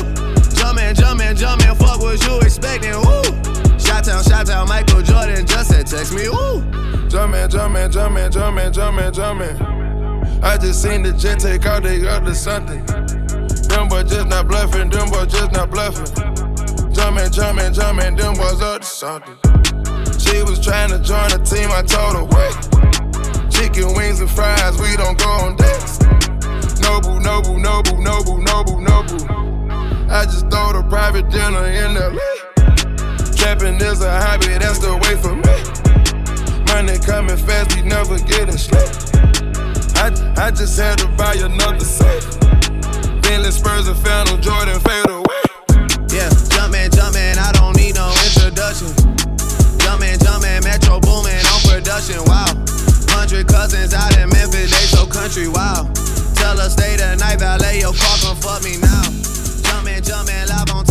Jumpin', 0.51 0.95
jumpin', 0.95 1.37
jumpin', 1.37 1.75
fuck 1.75 2.01
what 2.01 2.21
you 2.27 2.41
expecting. 2.41 2.91
Woo! 2.91 3.62
Shot 3.93 4.47
town, 4.47 4.67
Michael 4.67 5.03
Jordan 5.03 5.45
just 5.45 5.69
said 5.69 5.85
text 5.85 6.15
me. 6.15 6.27
Woo! 6.27 6.61
Jumpin', 7.09 7.47
jumpin', 7.47 7.91
jumpin', 7.91 8.31
jumpin', 8.31 8.73
jumpin', 8.73 9.13
jumpin'. 9.13 10.43
I 10.43 10.57
just 10.57 10.81
seen 10.81 11.03
the 11.03 11.13
jet 11.13 11.39
take 11.39 11.67
out, 11.67 11.85
up 11.85 12.23
to 12.25 12.33
something. 12.33 12.83
Them 13.69 13.87
boys 13.87 14.09
just 14.09 14.27
not 14.27 14.47
bluffing, 14.47 14.89
them 14.89 15.09
boys 15.11 15.31
just 15.31 15.51
not 15.51 15.69
bluffing. 15.69 16.07
Jumpin', 16.91 17.31
jumpin', 17.31 17.71
jumpin', 17.71 18.15
them 18.15 18.33
boys 18.33 18.61
up 18.63 18.81
to 18.81 18.87
something. 18.87 19.37
She 20.17 20.41
was 20.41 20.59
trying 20.59 20.89
to 20.89 20.97
join 20.97 21.29
the 21.29 21.39
team, 21.45 21.69
I 21.69 21.83
told 21.83 22.17
her, 22.17 22.25
wait. 22.33 23.53
Chicken 23.53 23.93
wings 23.93 24.21
and 24.21 24.29
fries, 24.29 24.75
we 24.81 24.97
don't 24.97 25.19
go 25.19 25.29
on 25.29 25.55
dates. 25.55 26.01
Noble, 26.81 27.19
noble, 27.19 27.59
noble, 27.59 28.01
noble, 28.01 28.41
noble, 28.41 28.81
noble. 28.81 29.21
I 30.09 30.25
just 30.25 30.49
throw 30.49 30.73
the 30.73 30.83
private 30.89 31.29
dinner 31.29 31.65
in 31.67 31.93
LA. 31.93 32.52
Trapping 33.43 33.75
is 33.75 33.99
a 33.99 34.07
hobby, 34.07 34.55
that's 34.55 34.79
the 34.79 34.95
way 35.03 35.19
for 35.19 35.35
me. 35.35 35.55
Money 36.71 36.95
coming 37.03 37.35
fast, 37.35 37.75
we 37.75 37.83
never 37.83 38.15
getting 38.23 38.55
sleep. 38.55 38.87
I, 39.99 40.15
I 40.39 40.47
just 40.47 40.79
had 40.79 41.03
to 41.03 41.11
buy 41.19 41.35
another 41.35 41.83
safe. 41.83 42.23
Bentley 43.19 43.51
Spurs 43.51 43.91
and 43.91 43.99
Phantom 43.99 44.39
Jordan 44.39 44.79
fade 44.79 45.11
away. 45.11 45.43
Yeah, 46.07 46.31
jumpin', 46.55 46.87
jumpin', 46.95 47.35
I 47.35 47.51
don't 47.51 47.75
need 47.75 47.99
no 47.99 48.07
introduction. 48.31 48.95
Jumpin', 49.75 50.23
jumpin', 50.23 50.63
Metro 50.63 51.03
boomin' 51.03 51.43
on 51.51 51.59
production, 51.67 52.23
wow. 52.23 52.47
Hundred 53.11 53.51
cousins 53.51 53.91
out 53.91 54.15
in 54.15 54.31
Memphis, 54.31 54.71
they 54.71 54.87
so 54.87 55.03
country, 55.03 55.51
wow. 55.51 55.83
Tell 56.39 56.55
her 56.55 56.71
stay 56.71 56.95
the 56.95 57.19
night, 57.19 57.43
valet 57.43 57.83
your 57.83 57.91
car, 57.91 58.15
come 58.23 58.39
fuck 58.39 58.63
me 58.63 58.79
now. 58.79 59.03
Jumpin', 59.67 59.99
jumpin', 59.99 60.47
live 60.47 60.71
on 60.71 60.82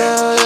myself 0.00 0.39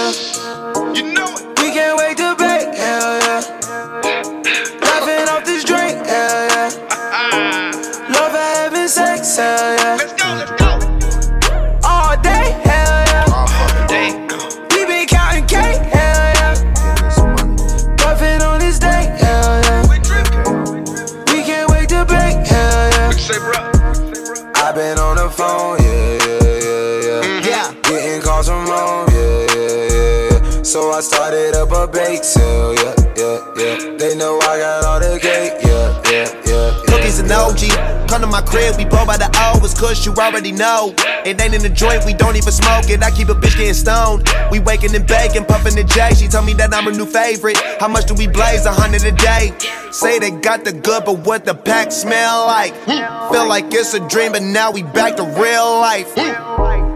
Come 38.07 38.21
to 38.21 38.27
my 38.27 38.41
crib, 38.41 38.77
we 38.77 38.85
blow 38.85 39.05
by 39.05 39.17
the. 39.17 39.29
It's 39.65 39.73
cause 39.79 40.05
you 40.05 40.13
already 40.13 40.51
know. 40.51 40.93
It 41.25 41.41
ain't 41.41 41.55
in 41.55 41.61
the 41.63 41.69
joint, 41.69 42.05
we 42.05 42.13
don't 42.13 42.35
even 42.35 42.51
smoke 42.51 42.87
it. 42.89 43.01
I 43.01 43.09
keep 43.09 43.29
a 43.29 43.33
bitch 43.33 43.57
getting 43.57 43.73
stoned. 43.73 44.29
We 44.51 44.59
waking 44.59 44.93
and 44.95 45.07
baking, 45.07 45.45
puffing 45.45 45.75
the 45.75 45.83
J. 45.83 46.13
She 46.13 46.27
told 46.27 46.45
me 46.45 46.53
that 46.53 46.71
I'm 46.71 46.87
a 46.87 46.91
new 46.91 47.05
favorite. 47.05 47.57
How 47.79 47.87
much 47.87 48.05
do 48.05 48.13
we 48.13 48.27
blaze? 48.27 48.65
A 48.65 48.71
hundred 48.71 49.03
a 49.05 49.11
day. 49.11 49.53
Say 49.91 50.19
they 50.19 50.29
got 50.29 50.63
the 50.63 50.71
good, 50.71 51.03
but 51.03 51.25
what 51.25 51.45
the 51.45 51.55
pack 51.55 51.91
smell 51.91 52.45
like? 52.45 52.75
Feel 52.85 53.47
like 53.47 53.73
it's 53.73 53.95
a 53.95 54.07
dream, 54.07 54.33
but 54.33 54.43
now 54.43 54.69
we 54.69 54.83
back 54.83 55.15
to 55.17 55.23
real 55.23 55.79
life. 55.81 56.13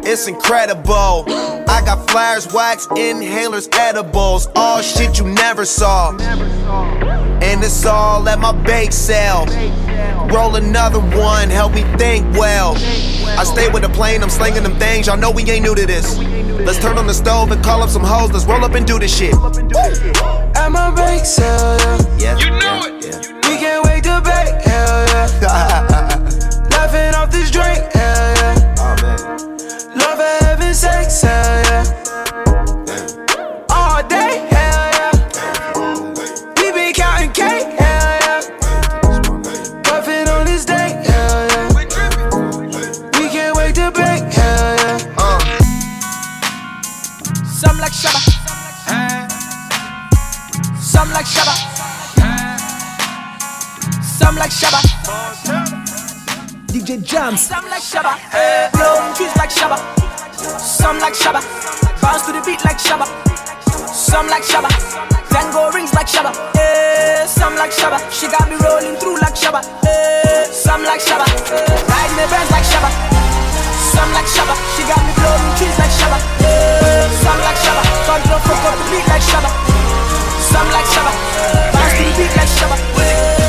It's 0.06 0.28
incredible. 0.28 1.26
I 1.28 1.82
got 1.86 2.10
flyers, 2.10 2.52
wax, 2.54 2.86
inhalers, 2.88 3.68
edibles, 3.74 4.48
all 4.56 4.82
shit 4.82 5.18
you 5.18 5.26
never 5.26 5.66
saw. 5.66 6.12
And 7.42 7.64
it's 7.64 7.86
all 7.86 8.28
at 8.30 8.38
my 8.38 8.52
bake 8.52 8.92
sale. 8.92 9.46
Roll 10.32 10.56
another 10.56 11.00
one, 11.00 11.50
help 11.50 11.74
me 11.74 11.82
think 11.98 12.26
well. 12.38 12.76
I 13.38 13.44
stay 13.44 13.68
with 13.70 13.82
the 13.82 13.90
plane, 13.90 14.22
I'm 14.22 14.30
slinging 14.30 14.64
them 14.64 14.78
things. 14.78 15.08
Y'all 15.08 15.18
know 15.18 15.32
we 15.32 15.44
ain't 15.50 15.64
new 15.64 15.74
to 15.74 15.86
this. 15.86 16.18
Let's 16.18 16.80
turn 16.80 16.98
on 16.98 17.08
the 17.08 17.14
stove 17.14 17.52
and 17.52 17.64
call 17.64 17.82
up 17.82 17.90
some 17.90 18.04
hoes. 18.04 18.32
Let's 18.32 18.46
roll 18.46 18.64
up 18.64 18.76
and 18.76 18.86
do 18.86 19.00
this 19.00 19.16
shit. 19.18 19.34
At 19.34 20.70
my 20.70 20.92
bake 20.96 21.26
sale, 21.26 21.80
yeah. 22.20 22.38
You 22.38 22.52
know 22.52 22.82
it. 22.86 23.28
We 23.48 23.58
can't 23.58 23.84
wait 23.86 24.04
to 24.04 24.22
bake, 24.24 24.62
hell 24.62 25.08
yeah. 25.08 26.68
Laughing 26.72 27.16
off 27.16 27.32
this 27.32 27.50
drink, 27.50 27.80
like 54.50 54.58
Shabba. 54.58 54.82
DJ 56.74 57.04
Jams. 57.04 57.42
Some 57.42 57.66
like 57.70 57.84
Shabba. 57.84 58.18
Eh, 58.34 58.70
Blowing 58.74 59.14
trees 59.14 59.36
like 59.38 59.52
Shabba. 59.52 59.78
Some 60.58 60.98
like 61.00 61.14
Shabba. 61.14 61.42
Bounce 62.02 62.26
to 62.26 62.32
the 62.34 62.42
beat 62.42 62.64
like 62.66 62.80
Shabba. 62.82 63.06
Some 63.94 64.28
like 64.28 64.42
Shabba. 64.44 64.70
Tango 65.30 65.70
rings 65.72 65.94
like 65.94 66.08
Shabba. 66.08 66.34
Eh, 66.58 67.26
some 67.28 67.56
like 67.56 67.72
Shabba. 67.72 68.00
She 68.10 68.26
got 68.28 68.50
me 68.50 68.56
rolling 68.58 68.98
through 68.98 69.22
like 69.22 69.36
Shabba. 69.38 69.62
Eh, 69.86 70.46
some 70.50 70.82
like 70.84 71.02
Shabba. 71.02 71.30
Eh, 71.54 71.86
riding 71.86 72.18
the 72.18 72.26
Benz 72.34 72.50
like 72.50 72.66
Shabba. 72.66 72.90
Some 73.94 74.12
like 74.18 74.26
Shabba. 74.26 74.56
She 74.74 74.82
got 74.90 75.02
me 75.06 75.14
blowing 75.14 75.54
trees 75.62 75.78
like 75.78 75.94
Shabba. 75.94 76.18
Eh, 76.42 77.06
some 77.22 77.40
like 77.46 77.60
Shabba. 77.62 77.84
Control 78.10 78.40
fuck 78.50 78.66
up 78.66 78.76
the 78.82 78.86
beat 78.90 79.06
like 79.14 79.22
Shabba. 79.22 79.50
Some 80.42 80.70
like 80.74 80.90
Shabba. 80.90 81.14
Bounce 81.70 81.94
to 81.94 82.02
the 82.02 82.14
beat 82.18 82.34
like 82.34 82.50
Shabba. 82.58 83.49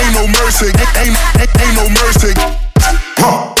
Ain't, 0.00 0.14
no 0.14 0.26
mercy, 0.26 0.72
ain't, 0.96 0.96
ain't, 0.96 1.60
ain't 1.60 1.76
no 1.76 1.84
mercy. 1.92 2.32
Huh. 3.20 3.52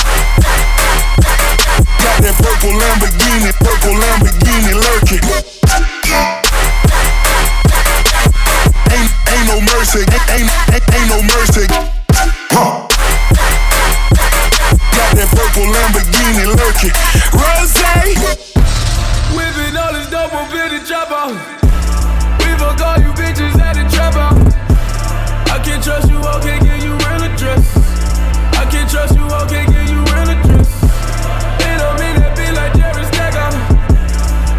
Got 2.00 2.16
that 2.24 2.34
purple 2.40 2.72
Lamborghini, 2.80 3.52
purple 3.60 3.92
Lamborghini 3.92 4.72
lurking. 4.72 5.20
Ain't, 8.88 9.12
ain't 9.28 9.46
no 9.52 9.60
mercy, 9.68 10.00
ain't, 10.00 10.48
ain't, 10.48 10.48
ain't 10.80 11.08
no 11.12 11.20
mercy. 11.28 11.68
Huh. 12.56 12.88
Got 14.96 15.12
that 15.20 15.28
purple 15.36 15.68
Lamborghini 15.68 16.48
lurking. 16.56 16.96
Rose. 17.36 17.76
Whipping 19.36 19.76
all 19.76 19.92
this 19.92 20.08
dope 20.08 20.32
in 20.56 20.72
the 20.72 20.80
chopper. 20.88 21.36
We 22.40 22.48
fuck 22.56 22.80
all 22.80 22.96
you 22.96 23.12
bitches 23.12 23.60
at 23.60 23.74
the 23.76 23.84
trap 23.94 24.14
house. 24.14 24.49
I 24.49 24.49
can't 25.70 25.84
trust 25.84 26.10
you, 26.10 26.18
I 26.18 26.40
can't 26.40 26.62
give 26.64 26.82
you 26.82 26.92
real 27.06 27.22
address. 27.30 27.64
I 28.58 28.64
can't 28.72 28.90
trust 28.90 29.14
you, 29.14 29.22
I 29.22 29.46
can't 29.48 29.70
give 29.70 29.88
you 29.94 30.00
real 30.02 30.30
address. 30.34 30.70
It 31.62 31.76
don't 31.78 31.96
mean 32.02 32.16
that 32.18 32.34
be 32.34 32.46
like 32.58 32.74
Jerry 32.74 33.04
Stacker. 33.06 33.50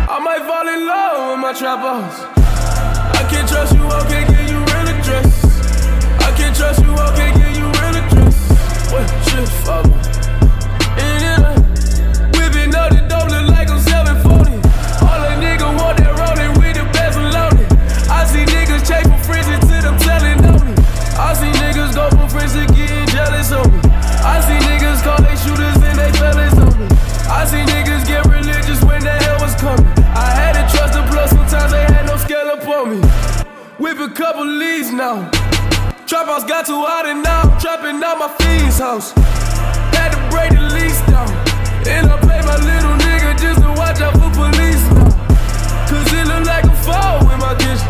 I 0.07 0.17
might 0.23 0.43
fall 0.47 0.67
in 0.71 0.87
love 0.87 1.31
with 1.31 1.39
my 1.43 1.51
trap 1.51 1.79
house. 1.79 2.17
I 3.19 3.27
can't 3.29 3.47
trust 3.47 3.75
you, 3.75 3.83
I 3.83 4.01
can't 4.07 4.29
give 4.31 4.47
you 4.51 4.59
real 4.71 4.87
address. 4.95 5.35
I 6.23 6.31
can't 6.37 6.55
trust 6.55 6.79
you, 6.79 6.93
I 6.93 7.15
can't 7.17 7.35
give 7.35 7.57
you 7.59 7.67
real 7.67 7.95
address. 8.01 8.91
What 8.91 9.05
shit, 9.27 9.49
father? 9.65 10.00
Now. 34.93 35.29
Trap 36.07 36.25
house 36.27 36.43
got 36.43 36.65
too 36.65 36.79
hot 36.83 37.05
and 37.05 37.23
now 37.23 37.43
I'm 37.43 37.59
trapping 37.59 38.01
out 38.03 38.17
my 38.19 38.27
fiend's 38.39 38.79
house. 38.79 39.11
Had 39.95 40.11
to 40.11 40.19
break 40.31 40.51
the 40.51 40.63
lease 40.75 40.99
down. 41.07 41.29
And 41.87 42.09
I 42.09 42.17
pay 42.19 42.41
my 42.43 42.57
little 42.59 42.95
nigga 42.99 43.37
just 43.39 43.61
to 43.61 43.71
watch 43.79 44.01
out 44.01 44.13
for 44.19 44.31
police 44.31 44.83
now. 44.91 45.11
Cause 45.87 46.07
it 46.11 46.25
look 46.27 46.43
like 46.45 46.65
a 46.65 46.75
fall 46.83 47.23
in 47.31 47.39
my 47.39 47.55
kitchen. 47.55 47.87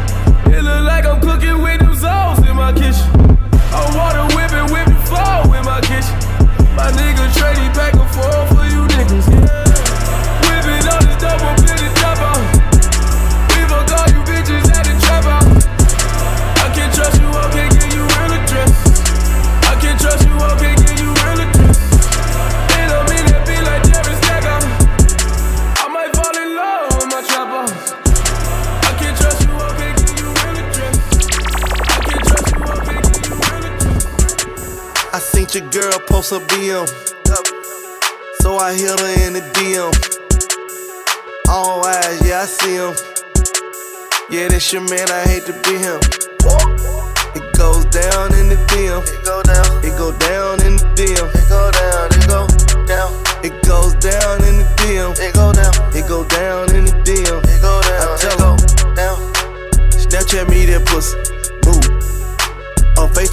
It 0.54 0.62
look 0.62 0.84
like 0.86 1.06
I'm 1.06 1.22
cooking 1.22 1.62
with 1.62 1.80
them 1.82 1.96
zones 1.96 2.46
in 2.46 2.56
my 2.56 2.74
kitchen. 2.74 3.08
I'm 3.74 3.90
water 3.98 4.26
whipping, 4.36 4.68
whipping 4.70 5.02
fall 5.10 5.48
in 5.54 5.64
my 5.66 5.82
kitchen. 5.82 6.18
My 6.78 6.92
nigga 6.94 7.26
trading 7.34 7.72
back 7.74 7.94
and 7.98 8.10
forth 8.14 8.48
for 8.54 8.66
you 8.68 8.82
niggas. 8.96 9.26
Yeah. 9.32 9.64
Whipping 10.50 10.86
all 10.92 11.02
this 11.02 11.18
dope 11.22 11.42
up 11.42 11.62
address. 35.56 35.74
Your 35.74 35.82
girl 35.82 36.00
post 36.08 36.32
a 36.32 36.40
BM. 36.40 36.88
So 38.42 38.58
I 38.58 38.74
hit 38.74 39.00
her 39.00 39.28
in 39.28 39.34
the 39.34 39.42
DM. 39.54 39.92
All 41.50 41.86
eyes, 41.86 42.22
yeah, 42.28 42.42
I 42.42 42.46
see 42.46 42.76
him. 42.76 42.96
Yeah, 44.30 44.48
that's 44.48 44.72
your 44.72 44.82
man, 44.82 45.10
I 45.12 45.24
hate 45.28 45.46
to 45.46 45.54
be 45.64 45.78
him. 45.78 46.00
It 47.36 47.54
goes 47.58 47.86
down 47.86 48.34
in 48.36 48.50
the 48.50 48.58
DM. 48.72 49.04
It 49.04 49.26
go 49.26 49.44
down. 49.44 49.84
It 49.84 49.98
go 49.98 50.12
down 50.18 50.66
in 50.66 50.78
the 50.78 50.86
DM. 50.96 51.28
It 51.36 51.50
go 51.50 51.72
down. 51.72 52.12
It 52.12 52.28
go 52.28 52.48
down. 52.86 53.12
It 53.44 53.64
goes 53.66 53.94
down 53.96 54.44
in 54.44 54.60
the 54.60 54.66
DM. 54.78 55.20
It 55.20 55.34
go 55.34 55.52
down. 55.52 55.74
It 55.96 56.08
go 56.08 56.24
down 56.26 56.76
in 56.76 56.86
the 56.86 56.92
DM. 57.04 57.41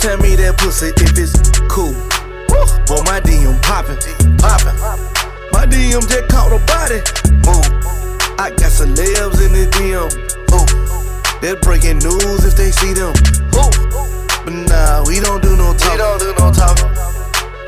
Or 0.09 0.17
FaceTime 0.17 0.23
me 0.23 0.37
that 0.37 0.57
pussy 0.57 0.89
if 0.89 1.19
it's 1.21 1.37
cool. 1.69 1.93
Boy, 2.89 3.03
my 3.05 3.21
DM 3.21 3.61
poppin', 3.61 4.01
poppin'. 4.41 4.73
My 5.53 5.67
DM 5.67 6.01
just 6.09 6.29
caught 6.29 6.49
a 6.49 6.59
body. 6.65 7.05
Move. 7.45 7.69
I 8.41 8.49
got 8.57 8.73
celebs 8.73 9.45
in 9.45 9.53
the 9.53 9.69
DM. 9.77 10.09
Ooh. 10.49 10.65
They're 11.41 11.61
breaking 11.61 11.99
news 11.99 12.45
if 12.45 12.57
they 12.57 12.71
see 12.71 12.95
them. 12.95 13.13
Ooh. 13.53 13.69
But 14.45 14.55
nah, 14.73 15.05
we 15.05 15.21
don't 15.21 15.43
do 15.43 15.57
no 15.57 15.77
talking. 15.77 15.93
We 15.93 15.99
don't 15.99 16.21
do 16.21 16.33
no 16.41 16.53
talking. 16.53 16.89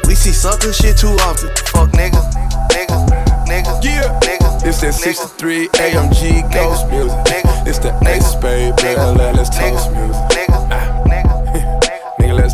We 0.09 0.15
see 0.15 0.33
sucker 0.33 0.73
shit 0.73 0.97
too 0.97 1.13
often. 1.29 1.51
Fuck 1.69 1.93
niggas, 1.93 2.25
niggas, 2.73 3.05
niggas, 3.45 3.85
yeah. 3.85 4.19
niggas. 4.25 4.65
It's 4.65 4.81
that 4.81 4.95
63 4.95 5.69
AMG 5.69 6.53
Ghost 6.53 6.89
music. 6.89 7.21
It's 7.69 7.79
the 7.79 7.93
Ace 8.09 8.33
Spade, 8.33 8.75
nigga. 8.81 9.37
Let's 9.37 9.51
toast 9.51 9.93
music. 9.93 10.30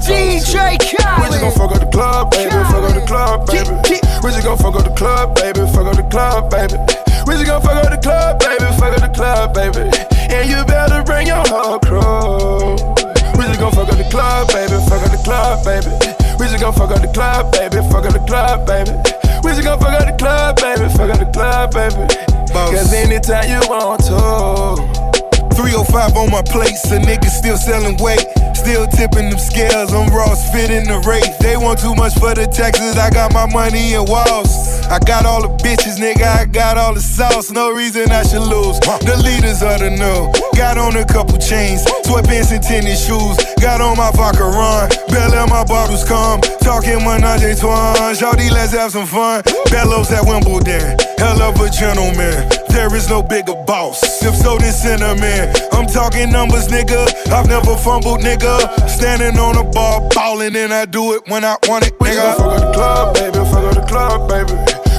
Nigga, 0.01 0.28
let's 0.28 0.44
toast. 0.44 0.57
DJ 0.57 0.78
We 1.20 1.26
just 1.26 1.40
gon' 1.40 1.53
fuck 1.53 1.72
up 1.72 1.80
the 1.80 1.90
club, 1.90 2.30
baby. 2.30 2.51
Fuck 2.51 2.84
up 2.84 2.94
the 2.94 3.05
club, 3.07 3.47
baby. 3.47 4.01
We 4.22 4.30
just 4.30 4.44
gon' 4.44 4.59
fuck 4.59 4.76
up 4.76 4.84
the 4.84 4.94
club, 4.94 5.34
baby. 5.34 5.61
Fuck 5.72 5.86
up 5.86 5.97
the 5.97 6.03
club, 6.05 6.51
baby. 6.51 6.76
We 7.26 7.34
just 7.34 7.47
gon' 7.47 7.62
fuck 7.62 7.76
up 7.76 7.90
the 7.90 7.99
club, 7.99 8.38
baby. 8.38 8.66
Fuck 8.76 8.92
up 8.92 9.01
the 9.01 9.12
club, 9.14 9.55
baby. 9.55 9.90
And 10.32 10.49
you 10.51 10.64
better 10.64 11.03
bring 11.03 11.26
your 11.26 11.44
whole 11.47 11.78
crew. 11.80 12.76
We 13.36 13.44
just 13.49 13.61
gon' 13.61 13.72
fuck 13.72 13.88
up 13.88 13.99
the 13.99 14.09
club, 14.11 14.49
baby. 14.49 14.76
Fuck 14.88 15.03
up 15.03 15.11
the 15.12 15.20
club, 15.24 15.64
baby. 15.64 15.90
We 16.38 16.47
just 16.47 16.61
gon' 16.61 16.74
fuck 16.74 16.90
up 16.90 17.01
the 17.01 17.11
club, 17.12 17.53
baby. 17.53 17.80
Fuck 17.88 18.07
up 18.07 18.12
the 18.12 18.22
club, 18.26 18.66
baby. 18.66 18.92
We 19.42 19.51
just 19.53 19.64
gon' 19.64 19.78
fuck 19.78 19.94
up 19.94 20.07
the 20.07 20.16
club, 20.16 20.57
baby. 20.57 20.88
Fuck 20.92 21.11
up 21.11 21.18
the 21.20 21.30
club, 21.32 21.72
baby. 21.72 22.05
Cause 22.53 22.92
anytime 22.92 23.49
you 23.49 23.61
want 23.68 24.05
to. 24.05 24.95
305 25.57 26.16
on 26.16 26.30
my 26.30 26.42
plate, 26.42 26.76
so 26.76 26.98
niggas 27.00 27.32
still 27.32 27.57
selling 27.57 27.96
weight. 27.96 28.24
Still 28.54 28.86
tipping 28.86 29.30
them 29.30 29.38
scales, 29.38 29.92
I'm 29.92 30.12
Ross 30.12 30.50
fitting 30.52 30.84
the 30.84 31.00
rate. 31.09 31.26
They 31.40 31.57
want 31.57 31.80
too 31.80 31.94
much 31.94 32.14
for 32.14 32.34
the 32.34 32.46
taxes, 32.46 32.96
I 32.96 33.11
got 33.11 33.32
my 33.32 33.46
money 33.46 33.94
in 33.94 34.04
walls. 34.04 34.52
I 34.90 34.98
got 35.00 35.24
all 35.24 35.42
the 35.42 35.52
bitches, 35.64 35.96
nigga, 35.98 36.26
I 36.26 36.44
got 36.44 36.76
all 36.76 36.94
the 36.94 37.00
sauce. 37.00 37.50
No 37.50 37.70
reason 37.70 38.11
I 38.11 38.22
should 38.22 38.42
lose. 38.42 38.78
The 39.02 39.16
leaders 39.24 39.62
of 39.62 39.80
the 39.80 39.90
new. 39.90 40.30
Got 40.57 40.78
on 40.78 40.96
a 40.96 41.04
couple 41.04 41.38
chains, 41.38 41.84
sweatpants 42.04 42.52
and 42.52 42.62
tennis 42.62 43.07
shoes. 43.07 43.36
Got 43.61 43.80
on 43.80 43.96
my 43.96 44.11
vodka 44.12 44.44
run, 44.44 44.90
Bell 45.09 45.46
my 45.46 45.64
bottles 45.64 46.04
come. 46.04 46.40
Talking 46.61 47.00
Menage 47.04 47.42
a 47.42 47.54
Twan, 47.54 48.14
Shawty, 48.14 48.50
let's 48.50 48.72
have 48.72 48.92
some 48.92 49.07
fun. 49.07 49.42
Bellows 49.70 50.11
at 50.12 50.24
Wimbledon, 50.26 50.98
hell 51.18 51.40
of 51.42 51.61
a 51.61 51.70
gentleman. 51.70 52.65
There 52.76 52.94
is 52.94 53.08
no 53.08 53.22
bigger 53.22 53.54
boss. 53.66 54.22
If 54.22 54.34
so, 54.36 54.58
then 54.58 54.72
cinnamon. 54.72 55.48
I'm 55.72 55.86
talking 55.86 56.30
numbers, 56.30 56.68
nigga. 56.68 57.08
I've 57.32 57.48
never 57.48 57.74
fumbled, 57.76 58.20
nigga. 58.20 58.54
Standing 58.88 59.38
on 59.40 59.56
a 59.56 59.64
bar, 59.64 60.06
ballin', 60.10 60.54
and 60.54 60.72
I 60.74 60.84
do 60.84 61.14
it 61.14 61.22
when 61.28 61.42
I 61.44 61.56
want 61.66 61.86
it, 61.86 61.94
We 61.98 62.08
just 62.08 62.38
nigga. 62.38 62.44
gon' 62.44 62.52
fuck 62.52 62.62
up 62.62 62.66
the 62.66 62.72
club, 62.76 63.14
baby. 63.16 63.38
Fuck 63.50 63.64
up 63.64 63.74
the 63.74 63.86
club, 63.88 64.28
baby. 64.28 64.52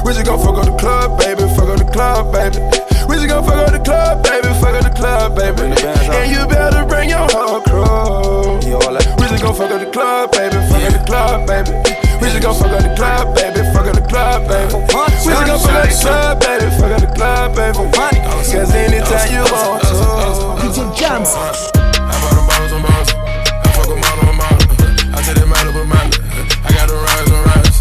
We 0.03 0.13
just 0.13 0.25
gon' 0.25 0.39
fuck 0.39 0.57
up 0.57 0.65
the 0.65 0.77
club, 0.77 1.19
baby. 1.19 1.41
Fuck 1.55 1.69
up 1.69 1.77
the 1.77 1.91
club, 1.93 2.33
baby. 2.33 2.59
We 3.07 3.15
just 3.15 3.27
gon' 3.29 3.43
fuck 3.45 3.55
up 3.67 3.71
the 3.71 3.79
club, 3.79 4.23
baby. 4.23 4.47
Fuck 4.59 4.73
up 4.73 4.83
the 4.83 4.93
club, 4.97 5.35
baby. 5.37 5.61
And 6.17 6.31
you 6.33 6.47
better 6.47 6.83
bring 6.85 7.09
your 7.09 7.27
whole 7.29 7.61
crew. 7.61 8.57
We 9.21 9.23
just 9.29 9.43
gon' 9.43 9.53
fuck 9.55 9.69
up 9.71 9.79
the 9.85 9.91
club, 9.93 10.31
baby. 10.33 10.57
Fuck 10.67 10.81
up 10.81 10.93
the 10.97 11.03
club, 11.05 11.47
baby. 11.47 11.96
We 12.21 12.33
just 12.33 12.41
gon' 12.41 12.55
fuck 12.55 12.71
up 12.73 12.81
the 12.81 12.93
club, 12.95 13.35
baby. 13.35 13.61
Fuck 13.73 13.87
up 13.87 13.95
the 13.95 14.01
club, 14.01 14.47
baby. 14.49 14.73
We 14.73 15.31
just 15.37 15.45
gon' 15.45 15.59
fuck 15.59 15.77
up 15.77 15.85
the 15.85 15.97
club, 16.01 16.39
baby. 16.41 16.67
Fuck 16.77 16.91
up 16.91 17.01
the 17.01 17.11
club, 17.13 17.55
baby. 17.55 17.83
Cause 17.93 18.73
anytime 18.73 19.29
you 19.29 19.43
want 19.53 19.83
to. 19.85 19.95
DJ 20.65 20.89
Jams. 20.97 21.29
I 21.29 21.53
bought 22.17 22.33
them 22.33 22.45
bottles 22.49 22.73
on 22.73 22.81
bottles. 22.81 23.11
I 23.13 23.69
fuck 23.77 23.87
them 23.87 24.01
all 24.01 24.17
on 24.25 24.35
model. 24.37 24.65
I 25.13 25.21
take 25.21 25.37
them 25.37 25.53
out 25.53 25.67
of 25.67 25.75
a 25.75 25.85
model. 25.85 26.09
I 26.65 26.69
got 26.73 26.89
them 26.89 26.97
rise 27.05 27.29
on 27.29 27.41
rise. 27.45 27.77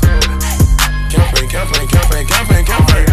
Campaign, 1.08 1.48
campaign, 1.48 1.86
campaign, 1.88 2.26
campaign, 2.26 2.64
campaign. 2.66 3.06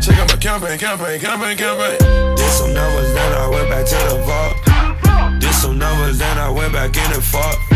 Check 0.00 0.16
out 0.18 0.28
my 0.30 0.38
campaign, 0.40 0.78
campaign, 0.78 1.20
campaign, 1.20 1.56
campaign. 1.56 1.98
Did 2.36 2.52
some 2.52 2.72
numbers, 2.72 3.12
then 3.12 3.32
I 3.32 3.48
went 3.48 3.68
back 3.68 3.84
to 3.84 3.98
the 4.08 4.16
vault. 4.24 5.40
Did 5.40 5.52
some 5.52 5.76
numbers, 5.76 6.18
then 6.18 6.38
I 6.38 6.48
went 6.48 6.72
back 6.72 6.96
in 6.96 7.12
and 7.12 7.22
fought. 7.22 7.73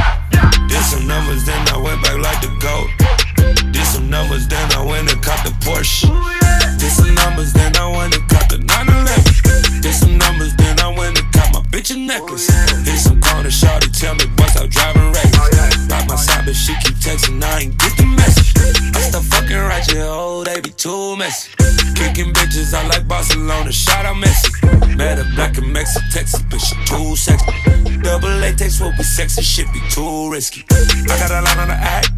Did 0.68 0.82
some 0.84 1.06
numbers, 1.06 1.44
then 1.44 1.68
I 1.68 1.78
went 1.78 2.02
back 2.02 2.18
like 2.18 2.40
the 2.40 2.52
goat. 2.60 3.72
Did 3.72 3.86
some 3.86 4.08
numbers, 4.10 4.46
then 4.46 4.70
I 4.72 4.84
went 4.84 5.10
and 5.10 5.22
caught 5.22 5.42
the 5.44 5.50
Porsche. 5.64 6.37
Sexy, 29.28 29.42
shit 29.42 29.72
be 29.72 29.80
too 29.90 30.30
risky. 30.30 30.64
I 30.70 31.18
got 31.18 31.30
a 31.30 31.42
line 31.42 31.58
on 31.58 31.68
the 31.68 31.74
act, 31.74 32.10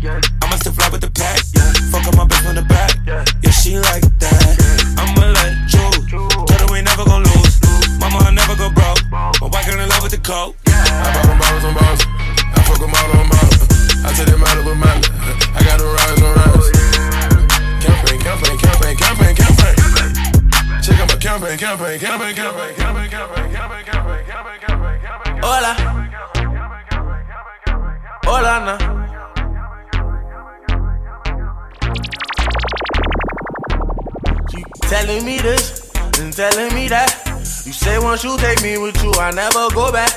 once 38.11 38.25
you 38.25 38.37
take 38.39 38.61
me 38.61 38.77
with 38.77 39.01
you, 39.05 39.13
I 39.21 39.31
never 39.31 39.71
go 39.71 39.93
back. 39.93 40.11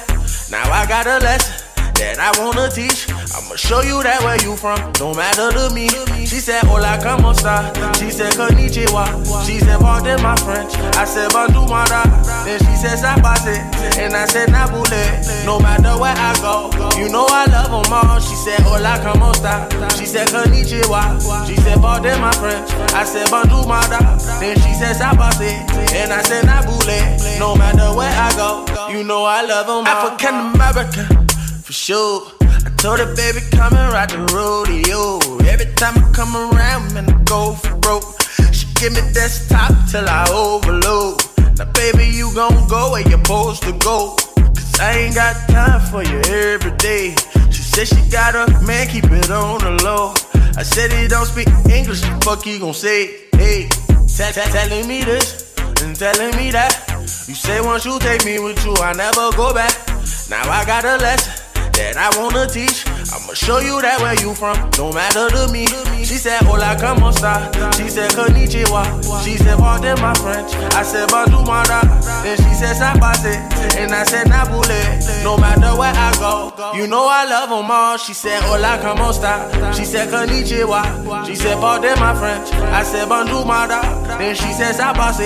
Now 0.49 0.65
I 0.71 0.87
got 0.87 1.05
a 1.05 1.19
lesson 1.19 1.53
that 1.93 2.17
I 2.17 2.33
wanna 2.41 2.67
teach. 2.67 3.07
I'ma 3.07 3.55
show 3.55 3.81
you 3.81 4.01
that 4.01 4.19
where 4.23 4.41
you 4.41 4.55
from, 4.55 4.91
don't 4.93 5.15
matter 5.15 5.51
to 5.51 5.69
me. 5.75 6.12
She 6.33 6.39
said, 6.39 6.63
Hola, 6.63 6.97
como 6.97 7.29
esta? 7.29 7.69
She 7.93 8.09
said, 8.09 8.33
Konnichiwa. 8.33 9.05
She 9.45 9.59
said, 9.59 9.79
Pardon 9.79 10.19
my 10.23 10.35
French. 10.37 10.73
I 10.97 11.05
said, 11.05 11.29
Bandu 11.29 11.61
Mara. 11.69 12.01
Then 12.43 12.57
she 12.57 12.73
said, 12.73 12.97
Sapase. 12.97 13.53
And 14.01 14.15
I 14.15 14.25
said, 14.25 14.49
Nabule. 14.49 15.45
No 15.45 15.59
matter 15.59 15.93
where 16.01 16.15
I 16.17 16.33
go, 16.41 16.71
you 16.97 17.07
know 17.09 17.27
I 17.29 17.45
love 17.45 17.69
them 17.69 17.93
all. 17.93 18.19
She 18.19 18.33
said, 18.33 18.59
Hola, 18.61 18.97
como 19.05 19.29
esta? 19.29 19.69
She 19.95 20.07
said, 20.07 20.27
Konnichiwa. 20.29 21.21
She 21.45 21.55
said, 21.57 21.77
Pardon 21.79 22.19
my 22.19 22.31
French. 22.31 22.67
I 22.97 23.03
said, 23.05 23.29
Bandu 23.29 23.67
Mara. 23.67 24.01
Then 24.41 24.57
she 24.57 24.73
said, 24.73 24.95
Sapase. 24.97 25.53
And 25.93 26.11
I 26.11 26.23
said, 26.23 26.45
Nabule. 26.45 27.37
No 27.37 27.55
matter 27.55 27.95
where 27.95 28.09
I 28.09 28.33
go, 28.35 28.65
you 28.91 29.03
know 29.03 29.23
I 29.23 29.45
love 29.45 29.67
them 29.67 29.85
all. 29.85 29.87
African 29.87 30.33
American, 30.55 31.27
for 31.61 31.73
sure. 31.73 32.42
I 32.65 32.69
told 32.77 32.99
her, 32.99 33.15
baby, 33.15 33.39
come 33.51 33.73
and 33.73 33.91
ride 33.91 34.09
the 34.09 34.19
rodeo. 34.31 35.19
Every 35.47 35.67
time 35.75 35.97
I 35.97 36.11
come 36.13 36.35
around, 36.35 36.93
man, 36.93 37.09
I 37.09 37.23
go 37.23 37.53
for 37.53 37.75
broke. 37.77 38.03
She 38.53 38.67
give 38.75 38.93
me 38.93 39.01
desktop 39.13 39.71
till 39.91 40.07
I 40.07 40.27
overload. 40.31 41.19
Now, 41.57 41.71
baby, 41.73 42.07
you 42.07 42.33
gon' 42.33 42.67
go 42.67 42.91
where 42.91 43.01
you're 43.01 43.19
supposed 43.19 43.63
to 43.63 43.73
go. 43.83 44.15
Cause 44.35 44.79
I 44.79 44.91
ain't 45.03 45.15
got 45.15 45.35
time 45.49 45.81
for 45.91 46.03
you 46.03 46.19
every 46.31 46.71
day. 46.77 47.15
She 47.51 47.61
said 47.61 47.87
she 47.87 48.01
got 48.09 48.35
a 48.35 48.47
man, 48.63 48.87
keep 48.87 49.05
it 49.05 49.29
on 49.29 49.59
the 49.59 49.83
low. 49.83 50.13
I 50.55 50.63
said 50.63 50.91
he 50.93 51.07
don't 51.07 51.25
speak 51.25 51.49
English, 51.69 52.01
the 52.01 52.21
fuck 52.23 52.43
he 52.43 52.59
gon' 52.59 52.73
say? 52.73 53.27
Hey, 53.33 53.67
tell, 54.07 54.31
tell, 54.31 54.47
telling 54.51 54.87
me 54.87 55.03
this 55.03 55.53
and 55.81 55.95
telling 55.95 56.35
me 56.37 56.51
that. 56.51 56.71
You 57.27 57.35
say 57.35 57.59
once 57.59 57.83
you 57.85 57.99
take 57.99 58.23
me 58.23 58.39
with 58.39 58.63
you, 58.65 58.73
I 58.77 58.93
never 58.93 59.35
go 59.35 59.53
back. 59.53 59.73
Now 60.29 60.49
I 60.49 60.63
got 60.65 60.85
a 60.85 60.97
lesson 60.97 61.42
that 61.73 61.97
I 61.97 62.09
wanna 62.19 62.47
teach. 62.47 62.85
I'ma 62.87 63.33
show 63.33 63.59
you 63.59 63.81
that 63.81 63.99
where 64.01 64.15
you 64.21 64.33
from, 64.33 64.57
no 64.77 64.91
matter 64.91 65.29
to 65.29 65.51
me. 65.51 65.67
She 66.03 66.17
said, 66.17 66.41
Hola, 66.43 66.75
come 66.79 67.03
on, 67.03 67.13
star. 67.13 67.51
She 67.73 67.89
said, 67.89 68.11
Konnichiwa. 68.11 68.83
She 69.23 69.37
said, 69.37 69.57
Pardon 69.57 69.99
my 70.01 70.13
French. 70.15 70.53
I 70.75 70.83
said, 70.83 71.09
Bonjour, 71.09 71.43
mada. 71.45 71.81
Then 72.23 72.37
she 72.37 72.53
said, 72.53 72.75
Sapase. 72.75 73.35
And 73.77 73.93
I 73.93 74.03
said, 74.03 74.27
Nabule. 74.27 75.23
No 75.23 75.37
matter 75.37 75.77
where 75.77 75.93
I 75.93 76.11
go, 76.19 76.51
you 76.75 76.87
know 76.87 77.07
I 77.07 77.25
love 77.25 77.49
them 77.49 77.71
all. 77.71 77.97
She 77.97 78.13
said, 78.13 78.41
Hola, 78.43 78.77
come 78.81 78.99
on, 78.99 79.13
star. 79.13 79.73
She 79.73 79.85
said, 79.85 80.09
Konnichiwa. 80.09 81.25
She 81.25 81.35
said, 81.35 81.57
Pardon 81.59 81.97
my 81.99 82.13
French. 82.15 82.51
I 82.51 82.83
said, 82.83 83.07
Bonjour, 83.09 83.45
mada. 83.45 83.81
Then 84.17 84.35
she 84.35 84.51
said, 84.53 84.75
Sapase. 84.75 85.21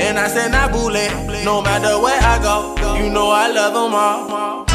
And 0.00 0.18
I 0.18 0.28
said, 0.28 0.52
Nabule. 0.52 1.44
No 1.44 1.62
matter 1.62 2.00
where 2.00 2.20
I 2.20 2.38
go, 2.42 2.76
you 2.96 3.10
know 3.10 3.30
I 3.30 3.50
love 3.50 3.74
them 3.74 3.94
all. 3.94 4.70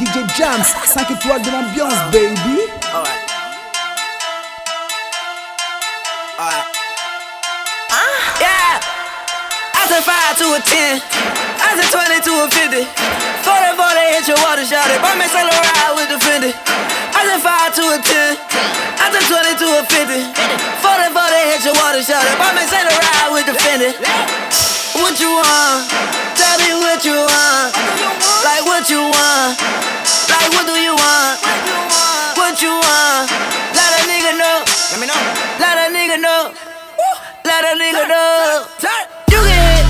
DJ 0.00 0.24
Jams, 0.34 0.64
5 0.86 1.10
étoiles 1.10 1.42
de 1.42 1.50
l'ambiance, 1.50 1.92
baby. 2.10 2.64
Alright. 2.94 3.12
Alright. 6.40 6.64
Uh, 7.92 8.40
yeah. 8.40 8.80
I 9.76 9.84
said 9.84 10.00
5 10.00 10.38
to 10.38 10.46
a 10.56 10.60
10. 10.64 11.02
I 11.60 11.76
said 11.76 11.92
20 11.92 12.24
to 12.24 12.32
a 12.40 12.48
50. 12.48 12.88
40 13.44 13.76
40 13.76 14.00
hit 14.16 14.28
your 14.28 14.40
water 14.48 14.64
shot 14.64 14.88
it. 14.88 14.96
But 15.04 15.20
me 15.20 15.28
sell 15.28 15.44
a 15.44 15.52
ride 15.52 15.92
with 15.92 16.08
the 16.08 16.16
Fendi. 16.24 16.56
I 16.56 17.20
said 17.28 17.44
5 17.44 17.74
to 17.76 17.84
a 17.84 17.98
10. 18.00 18.36
I 18.96 19.12
said 19.12 19.28
20 19.28 19.60
to 19.60 19.68
a 19.76 19.84
50. 19.84 20.24
40 20.80 21.12
40 21.12 21.52
hit 21.52 21.64
your 21.68 21.76
water 21.76 22.00
shot 22.00 22.24
it. 22.24 22.32
But 22.40 22.56
me 22.56 22.64
sell 22.64 22.80
a 22.80 22.96
ride 22.96 23.28
with 23.28 23.44
the 23.44 23.56
Fendi. 23.60 24.69
What 25.00 25.18
you 25.18 25.32
want? 25.32 25.88
Tell 26.36 26.58
me 26.60 26.76
what 26.76 27.00
you 27.04 27.16
want. 27.16 27.72
Like 28.44 28.64
what 28.68 28.90
you 28.90 29.00
want. 29.00 29.56
Like 30.28 30.52
what 30.52 30.66
do 30.68 30.76
you 30.76 30.92
want? 30.92 31.40
What 32.36 32.60
you 32.60 32.68
want? 32.68 33.32
Let 33.72 33.90
a 33.96 34.02
nigga 34.04 34.36
know. 34.36 34.60
Let 34.92 35.00
me 35.00 35.06
know. 35.08 35.20
Let 35.56 35.76
a 35.80 35.86
nigga 35.88 36.20
know. 36.20 36.52
Let 37.44 37.64
a 37.64 37.72
nigga 37.80 38.04
know. 38.12 38.66
You 39.32 39.40
get 39.40 39.56
hit. 39.56 39.84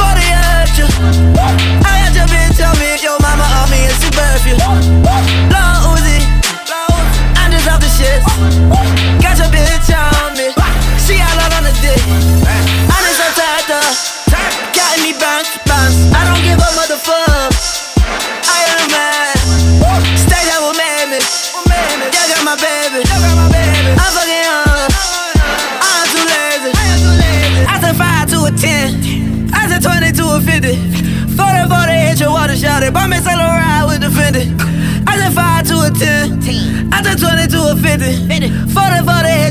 40 0.00 0.32
at 0.32 0.72
you. 0.80 0.88
I 1.84 2.08
got 2.08 2.16
your 2.16 2.26
bitch 2.32 2.56
tell 2.56 2.74
me 2.80 2.96
your 3.04 3.20
mama 3.20 3.44
off 3.44 3.70
me 3.70 3.84
she 4.00 4.08
birth. 4.16 4.48
Long 5.52 5.92
Uzi. 5.92 6.24
I'm 7.36 7.52
just 7.52 7.68
off 7.68 7.80
the 7.84 7.88
shit. 7.92 8.24
Got 9.20 9.36
your 9.38 9.48
bitch 9.52 9.92
on 9.92 10.23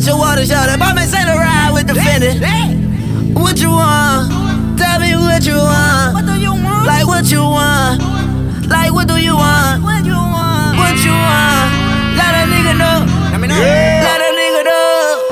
40 0.03 0.11
your 0.11 0.19
water 0.19 0.45
shot 0.45 0.67
it. 0.67 0.79
But 0.79 0.95
me 0.95 1.03
sell 1.03 1.23
a 1.23 1.35
ride 1.39 1.71
with 1.71 1.87
the 1.87 1.93
Fendi. 1.93 2.35
What 3.33 3.59
you 3.59 3.69
want? 3.69 4.77
Tell 4.77 4.99
me 4.99 5.15
what 5.15 5.45
you 5.45 5.55
want. 5.55 6.13
What 6.15 6.25
do 6.25 6.35
you 6.35 6.51
want? 6.51 6.87
Like 6.87 7.07
what 7.07 7.31
you 7.31 7.39
want? 7.39 8.03
Like 8.67 8.91
what 8.91 9.07
do 9.07 9.15
you 9.15 9.35
want? 9.35 9.83
What 9.83 10.03
you 10.03 10.19
want? 10.19 10.75
What 10.75 10.99
you 10.99 11.15
want? 11.15 11.69
Let 12.19 12.35
a 12.35 12.43
nigga 12.51 12.75
know. 12.75 13.07
Let 13.31 13.39
me 13.39 13.47
know. 13.47 13.55
Let 13.55 14.19
a 14.19 14.29
nigga 14.35 14.61
know. 14.67 15.23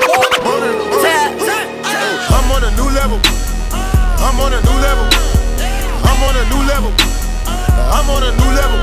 Tap. 1.04 1.36
I'm 2.32 2.48
on 2.56 2.64
a 2.64 2.72
new 2.72 2.88
level. 2.96 3.20
I'm 4.24 4.40
on 4.40 4.52
a 4.56 4.60
new 4.64 4.78
level. 4.80 5.06
I'm 6.00 6.20
on 6.24 6.34
a 6.40 6.44
new 6.48 6.62
level. 6.64 6.92
I'm 7.92 8.08
on 8.08 8.22
a 8.24 8.32
new 8.40 8.50
level. 8.56 8.80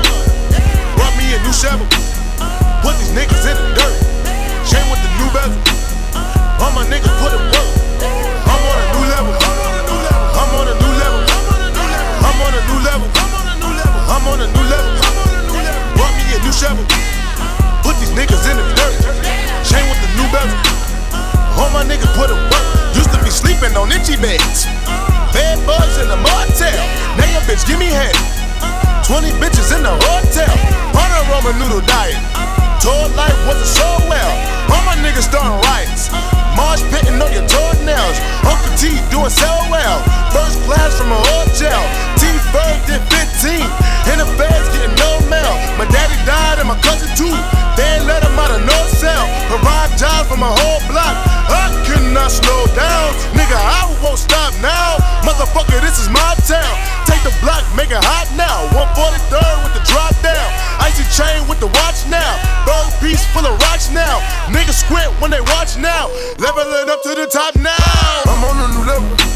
Brought 0.94 1.14
me 1.18 1.34
a 1.34 1.38
new 1.42 1.52
shovel. 1.52 1.86
Put 2.78 2.94
these 3.02 3.10
niggas 3.10 3.42
in 3.42 3.56
the 3.58 3.74
dirt. 3.74 3.96
Chain 4.70 4.86
with 4.86 5.02
the 5.02 5.10
new 5.18 5.30
bezel. 5.34 5.79
All 6.60 6.72
my 6.76 6.84
niggas 6.92 7.08
put 7.24 7.32
it 7.32 7.40
work. 7.40 7.68
I'm 8.44 8.60
on 8.68 8.76
a 8.76 8.86
new 8.92 9.04
level. 9.08 9.32
I'm 9.32 10.52
on 10.60 10.66
a 10.68 10.76
new 10.76 10.92
level. 11.00 11.22
I'm 12.20 12.38
on 12.44 12.52
a 12.52 12.62
new 12.68 12.80
level. 12.84 13.08
I'm 14.12 14.24
on 14.28 14.38
a 14.44 14.48
new 14.52 14.66
level. 14.68 14.92
Brought 15.96 16.12
me 16.20 16.24
a 16.36 16.40
new 16.44 16.52
shovel. 16.52 16.84
Put 17.80 17.96
these 17.96 18.12
niggas 18.12 18.44
in 18.44 18.60
the 18.60 18.66
dirt. 18.76 18.92
Chain 19.64 19.88
with 19.88 20.00
the 20.04 20.10
new 20.20 20.28
bezel. 20.28 20.60
All 21.56 21.72
my 21.72 21.80
niggas 21.80 22.12
put 22.12 22.28
it 22.28 22.36
work. 22.36 22.66
Used 22.92 23.08
to 23.08 23.20
be 23.24 23.32
sleeping 23.32 23.72
on 23.80 23.88
itchy 23.88 24.20
beds. 24.20 24.68
Bed 25.32 25.56
bugs 25.64 25.96
in 25.96 26.12
the 26.12 26.20
motel. 26.20 26.80
Now 27.16 27.24
your 27.32 27.44
bitch 27.48 27.64
give 27.64 27.80
me 27.80 27.88
head. 27.88 28.12
20 29.08 29.32
bitches 29.40 29.72
in 29.72 29.80
the 29.80 29.96
hotel. 29.96 30.52
On 30.92 31.08
a 31.08 31.20
Roman 31.32 31.56
noodle 31.56 31.80
diet. 31.88 32.20
Told 32.84 33.16
life 33.16 33.36
wasn't 33.48 33.64
so 33.64 33.88
well. 34.12 34.49
All 34.70 34.84
my 34.86 34.96
niggas 35.02 35.26
starting 35.26 35.58
riots. 35.66 36.10
Marsh 36.56 36.82
pitting 36.90 37.18
on 37.20 37.30
your 37.32 37.46
toenails. 37.46 38.16
Uncle 38.46 38.72
T 38.78 38.96
doing 39.10 39.30
so 39.30 39.50
well. 39.70 39.98
First 40.34 40.58
class 40.66 40.98
from 40.98 41.12
a 41.12 41.20
hotel. 41.34 41.80
T 42.18 42.26
first 42.54 42.80
did 42.86 43.02
15. 43.10 43.62
In 44.10 44.16
the 44.18 44.28
feds 44.38 44.68
getting 44.74 44.94
no 44.98 45.10
mail. 45.30 45.54
My 45.78 45.86
daddy 45.88 46.18
died 46.26 46.58
and 46.58 46.68
my 46.68 46.78
cousin 46.82 47.10
too. 47.16 47.34
They 47.78 48.02
let 48.04 48.22
him 48.22 48.38
out 48.38 48.50
of 48.50 48.62
no 48.66 48.78
cell. 48.90 49.24
Provide 49.48 49.96
jobs 49.98 50.28
for 50.28 50.36
my 50.36 50.50
whole 50.50 50.82
block. 50.90 51.29
I 51.50 51.68
cannot 51.84 52.30
slow 52.30 52.66
down. 52.72 53.08
Nigga, 53.34 53.58
I 53.58 53.90
won't 54.02 54.18
stop 54.18 54.54
now. 54.62 54.96
Motherfucker, 55.26 55.82
this 55.82 55.98
is 55.98 56.08
my 56.08 56.34
town. 56.46 56.74
Take 57.06 57.22
the 57.26 57.34
block, 57.42 57.66
make 57.74 57.90
it 57.90 58.00
hot 58.00 58.30
now. 58.38 58.70
143rd 58.72 59.56
with 59.66 59.74
the 59.74 59.84
drop 59.90 60.14
down. 60.22 60.48
Icy 60.80 61.04
chain 61.12 61.46
with 61.48 61.60
the 61.60 61.68
watch 61.82 62.06
now. 62.08 62.32
Bird 62.66 62.88
piece 63.02 63.24
full 63.34 63.46
of 63.46 63.58
rocks 63.68 63.90
now. 63.90 64.18
Niggas 64.48 64.86
squint 64.86 65.10
when 65.20 65.30
they 65.30 65.40
watch 65.54 65.76
now. 65.76 66.08
Level 66.38 66.66
it 66.80 66.88
up 66.88 67.02
to 67.02 67.14
the 67.14 67.26
top 67.26 67.54
now. 67.56 67.76
I'm 68.26 68.42
on 68.44 68.56
a 68.58 68.66
new 68.74 68.84
level. 68.86 69.29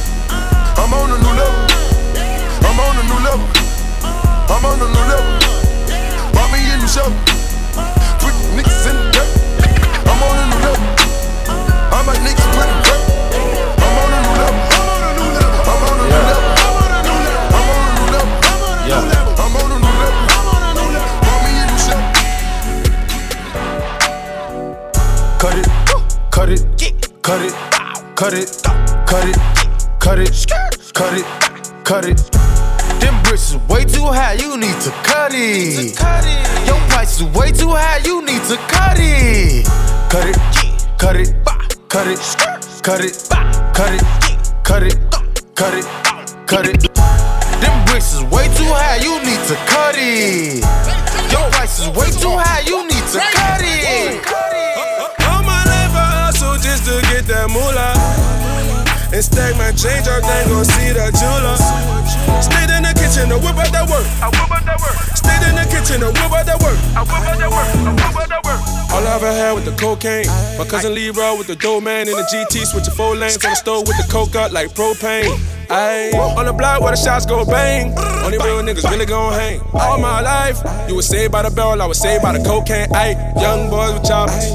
In 65.95 66.01
the 66.01 66.11
whip 66.11 66.33
out 66.35 66.47
that 66.47 66.59
work. 66.59 66.79
I 66.99 67.03
whip 67.07 67.23
out 67.23 67.39
that 67.39 67.51
work. 67.51 67.69
I 67.71 67.93
whip 67.95 68.17
out 68.19 68.29
that 68.29 68.43
work. 68.43 68.61
All 68.91 69.07
I 69.07 69.15
ever 69.15 69.31
had 69.31 69.53
with 69.55 69.65
the 69.65 69.75
cocaine. 69.79 70.27
My 70.59 70.67
cousin 70.67 70.95
Leroy 70.95 71.39
with 71.39 71.47
the 71.47 71.57
dough 71.57 71.81
man 71.81 72.09
in 72.09 72.15
the 72.15 72.27
GT, 72.27 72.67
switching 72.67 72.95
four 72.95 73.15
lanes 73.15 73.39
on 73.45 73.51
the 73.51 73.57
stove 73.57 73.87
with 73.87 73.97
the 73.97 74.07
coke 74.11 74.35
up 74.35 74.53
like 74.53 74.75
propane. 74.75 75.31
Ayy, 75.71 76.13
on 76.15 76.45
the 76.45 76.53
block 76.53 76.83
where 76.83 76.91
the 76.91 76.97
shots 76.97 77.25
go 77.25 77.45
bang. 77.45 77.95
Only 78.23 78.39
real 78.39 78.61
niggas 78.63 78.89
really 78.91 79.07
gon' 79.07 79.33
hang. 79.33 79.61
All 79.73 79.99
my 79.99 80.21
life, 80.21 80.59
you 80.89 80.95
was 80.95 81.07
saved 81.07 81.33
by 81.33 81.43
the 81.43 81.51
bell, 81.51 81.81
I 81.81 81.87
was 81.87 81.99
saved 81.99 82.23
by 82.23 82.37
the 82.37 82.45
cocaine. 82.45 82.89
Ayy, 82.91 83.15
young 83.41 83.71
boys 83.71 83.95
with 83.95 84.05
choppers, 84.05 84.51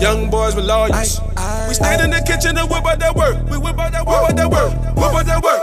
young 0.00 0.30
boys 0.30 0.54
with 0.54 0.66
lawyers. 0.66 1.20
We 1.68 1.74
stayed 1.74 2.00
in 2.00 2.10
the 2.10 2.22
kitchen 2.26 2.56
and 2.56 2.68
whip 2.70 2.84
out 2.84 2.98
that 3.00 3.14
work. 3.16 3.36
We 3.50 3.58
whip 3.58 3.78
out 3.78 3.92
that 3.92 4.06
work, 4.06 4.22
whip 4.22 4.30
out 4.30 4.36
that 4.36 4.50
work, 4.50 4.72
whip 4.96 5.14
out 5.14 5.26
that 5.26 5.42
work. 5.42 5.60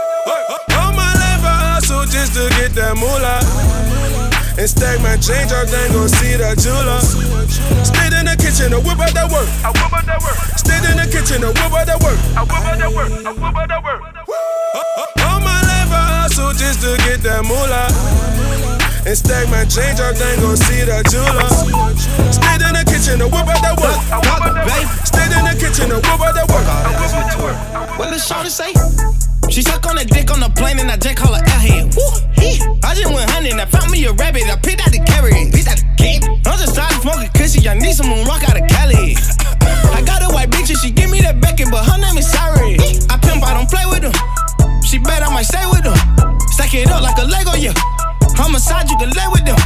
All 0.74 0.92
my 0.94 1.14
life. 1.14 1.24
get 2.50 2.72
that 2.76 2.96
moolah. 2.96 4.03
And 4.54 4.70
stack 4.70 5.02
my 5.02 5.18
change 5.18 5.50
up, 5.52 5.66
then 5.66 5.92
go 5.92 6.06
see 6.06 6.38
the 6.38 6.54
jeweler. 6.62 7.02
Stayed 7.02 8.14
in 8.14 8.30
the 8.30 8.38
kitchen, 8.38 8.70
I 8.70 8.78
whip 8.78 9.02
out 9.02 9.10
that 9.18 9.26
work. 9.34 9.50
I 9.66 9.74
whip 9.74 9.90
out 9.90 10.06
that 10.06 10.22
work. 10.22 10.38
Stayed 10.62 10.86
in 10.86 10.96
the 11.02 11.10
kitchen, 11.10 11.42
I 11.42 11.50
whip 11.50 11.74
out 11.74 11.90
that 11.90 11.98
work. 12.06 12.20
I 12.38 12.46
whip 12.46 12.62
out 12.62 12.78
that 12.78 12.92
work. 12.94 13.10
I 13.26 13.34
whip 13.34 13.58
out 13.58 13.68
that 13.74 13.82
work. 13.82 14.02
All 15.26 15.42
my 15.42 15.58
life 15.58 15.90
I 15.90 16.22
hustle 16.22 16.54
just 16.54 16.86
to 16.86 16.94
get 17.02 17.26
that 17.26 17.42
moolah. 17.42 17.90
And 19.10 19.18
stack 19.18 19.50
my 19.50 19.66
change 19.66 19.98
up, 20.00 20.14
then 20.22 20.38
go 20.38 20.54
see 20.54 20.86
the 20.86 21.02
jeweler. 21.10 21.50
Stayed 22.30 22.62
in 22.62 22.78
the 22.78 22.86
kitchen, 22.86 23.20
I 23.20 23.26
whip 23.26 23.50
out 23.50 23.58
that 23.58 23.74
work. 23.82 23.98
I 24.14 24.22
whip 24.22 24.38
out 24.38 24.54
that 24.54 24.70
work. 24.70 24.86
Stayed 25.02 25.34
in 25.34 25.44
the 25.50 25.54
kitchen, 25.58 25.90
I 25.90 25.98
whip 25.98 26.22
out 26.22 26.38
that 26.38 26.46
work. 26.46 26.62
I 26.62 26.94
whip 26.94 27.10
out 27.10 27.26
that 27.26 27.42
work. 27.42 27.58
What 27.98 28.14
did 28.14 28.22
Shawty 28.22 28.54
say? 28.54 28.70
She 29.50 29.66
suck 29.66 29.86
on 29.90 29.98
that 29.98 30.14
dick 30.14 30.30
on 30.30 30.40
the 30.40 30.50
plane 30.54 30.78
and 30.78 30.90
I 30.90 30.98
just 30.98 31.18
call 31.18 31.34
her 31.34 31.42
airhead. 31.42 31.98
Woo, 31.98 32.33
I 32.84 32.94
just 32.94 33.10
went 33.14 33.30
hunting, 33.32 33.60
I 33.60 33.66
found 33.66 33.90
me 33.92 34.04
a 34.06 34.14
rabbit, 34.14 34.46
I 34.50 34.56
picked 34.56 34.82
out 34.82 34.92
the 34.92 35.02
carrot, 35.02 35.34
picked 35.54 35.70
out 35.70 35.80
the 35.80 35.88
kid. 35.98 36.24
I'm 36.46 36.58
just 36.60 36.78
of 36.78 37.02
smoking 37.02 37.30
cushy, 37.34 37.68
I 37.68 37.74
need 37.74 37.96
some 37.96 38.10
rock 38.26 38.44
out 38.46 38.60
of 38.60 38.66
Cali. 38.70 39.16
I 39.94 40.02
got 40.06 40.22
a 40.22 40.30
white 40.30 40.50
bitch 40.50 40.70
and 40.70 40.80
she 40.80 40.92
give 40.92 41.10
me 41.10 41.22
that 41.22 41.42
Beckett, 41.42 41.72
but 41.72 41.86
her 41.86 41.98
name 41.98 42.18
is 42.18 42.30
Sari. 42.30 42.78
I 43.10 43.18
pimp, 43.18 43.42
I 43.42 43.54
don't 43.54 43.70
play 43.70 43.86
with 43.90 44.06
them. 44.06 44.16
She 44.86 45.00
bet 45.00 45.24
I 45.26 45.30
might 45.34 45.50
stay 45.50 45.66
with 45.66 45.82
them. 45.82 45.98
Stack 46.54 46.74
it 46.74 46.92
up 46.92 47.02
like 47.02 47.18
a 47.18 47.26
Lego, 47.26 47.58
yeah. 47.58 47.74
Homicide, 48.38 48.90
you 48.90 48.98
can 48.98 49.10
lay 49.14 49.30
with 49.34 49.46
them. 49.46 49.58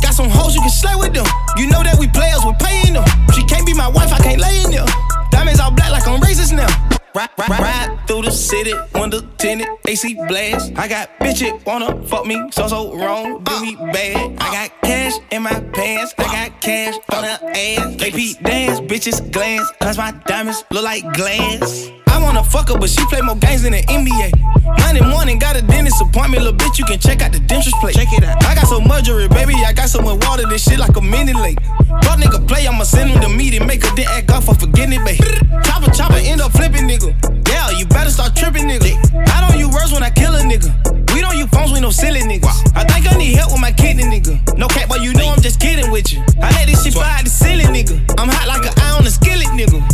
Got 0.00 0.16
some 0.16 0.30
hoes, 0.30 0.54
you 0.54 0.60
can 0.60 0.72
slay 0.72 0.96
with 0.96 1.12
them. 1.12 1.26
You 1.60 1.68
know 1.68 1.82
that 1.84 2.00
we 2.00 2.08
players, 2.08 2.40
we 2.44 2.56
paying 2.60 2.96
them. 2.96 3.04
She 3.36 3.44
can't 3.44 3.66
be 3.66 3.74
my 3.74 3.88
wife, 3.88 4.12
I 4.12 4.20
can't 4.24 4.40
lay 4.40 4.64
in 4.64 4.70
there. 4.72 4.88
Diamonds 5.30 5.60
all 5.60 5.70
black 5.70 5.92
like 5.92 6.08
I'm 6.08 6.20
racist 6.20 6.56
now. 6.56 6.68
Ride, 7.14 7.28
ride, 7.36 7.60
ride 7.60 7.99
through 8.10 8.22
the 8.22 8.32
city, 8.32 8.72
window 8.92 9.20
tinted, 9.38 9.68
AC 9.86 10.14
blast. 10.26 10.72
I 10.76 10.88
got 10.88 11.16
bitches 11.20 11.64
wanna 11.64 11.94
fuck 12.08 12.26
me, 12.26 12.36
so 12.50 12.66
so 12.66 12.92
wrong, 12.96 13.44
do 13.44 13.60
me 13.62 13.76
bad. 13.76 14.36
I 14.40 14.50
got 14.50 14.82
cash 14.82 15.12
in 15.30 15.44
my 15.44 15.54
pants, 15.72 16.12
I 16.18 16.24
got 16.24 16.60
cash 16.60 16.94
on 17.14 17.22
her 17.22 17.38
ass. 17.54 18.02
AP 18.02 18.42
dance, 18.42 18.80
bitches 18.80 19.30
glance, 19.30 19.70
cause 19.80 19.96
my 19.96 20.10
diamonds 20.26 20.64
look 20.72 20.82
like 20.82 21.04
glass. 21.12 21.88
I 22.08 22.20
wanna 22.20 22.42
fuck 22.42 22.68
her, 22.70 22.78
but 22.78 22.90
she 22.90 23.04
play 23.06 23.20
more 23.20 23.36
games 23.36 23.62
than 23.62 23.72
the 23.72 23.82
NBA. 23.82 24.32
Monday 24.80 25.06
morning, 25.08 25.38
got 25.38 25.54
a 25.54 25.62
dentist 25.62 26.02
appointment, 26.02 26.42
little 26.42 26.58
bitch, 26.58 26.80
you 26.80 26.84
can 26.84 26.98
check 26.98 27.22
out 27.22 27.30
the 27.30 27.38
dentist 27.38 27.76
plate. 27.76 27.94
Check 27.94 28.12
it 28.12 28.24
out. 28.24 28.44
I 28.44 28.56
got 28.56 28.66
so 28.66 28.80
much 28.80 29.04
jewelry, 29.04 29.28
baby, 29.28 29.54
I 29.64 29.72
got 29.72 29.88
so 29.88 30.02
much 30.02 30.18
water, 30.26 30.48
this 30.48 30.64
shit 30.64 30.80
like 30.80 30.96
a 30.96 31.00
mini 31.00 31.32
lake. 31.32 31.60
Fuck 32.02 32.18
nigga 32.18 32.46
play, 32.48 32.66
I'ma 32.66 32.82
send 32.82 33.10
him 33.10 33.20
the 33.20 33.28
meeting, 33.28 33.64
make 33.68 33.84
a 33.84 33.94
then 33.94 34.06
act 34.08 34.32
off 34.32 34.46
for 34.46 34.54
forgetting 34.54 34.98
it, 34.98 35.04
babe. 35.04 35.22
Chopper, 35.62 35.92
chopper, 35.92 36.18
end 36.18 36.40
up 36.40 36.50
flipping, 36.50 36.88
nigga. 36.88 37.14
Yeah, 37.48 37.70
you 37.70 37.86
better 38.00 38.10
start 38.10 38.34
tripping, 38.34 38.64
nigga. 38.64 38.96
I 39.28 39.44
don't 39.44 39.60
use 39.60 39.68
words 39.68 39.92
when 39.92 40.02
I 40.02 40.08
kill 40.08 40.32
a 40.34 40.40
nigga. 40.40 40.72
We 41.12 41.20
don't 41.20 41.36
use 41.36 41.50
phones 41.52 41.70
with 41.70 41.82
no 41.82 41.90
silly 41.90 42.20
niggas. 42.20 42.72
I 42.72 42.84
think 42.88 43.04
I 43.04 43.14
need 43.18 43.36
help 43.36 43.52
with 43.52 43.60
my 43.60 43.72
kidney, 43.72 44.04
nigga. 44.04 44.56
No 44.56 44.68
cap, 44.68 44.88
but 44.88 45.02
you 45.02 45.12
know 45.12 45.28
I'm 45.28 45.42
just 45.42 45.60
kidding 45.60 45.90
with 45.92 46.12
you. 46.12 46.24
I 46.40 46.48
let 46.56 46.66
this 46.66 46.82
shit 46.82 46.94
fly 46.94 47.20
the 47.22 47.28
ceiling, 47.28 47.68
nigga. 47.76 48.00
I'm 48.16 48.28
hot 48.28 48.48
like 48.48 48.64
an 48.64 48.72
eye 48.80 48.96
on 48.96 49.04
a 49.04 49.10
skillet, 49.12 49.52
nigga. 49.52 49.84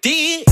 Did. 0.00 0.48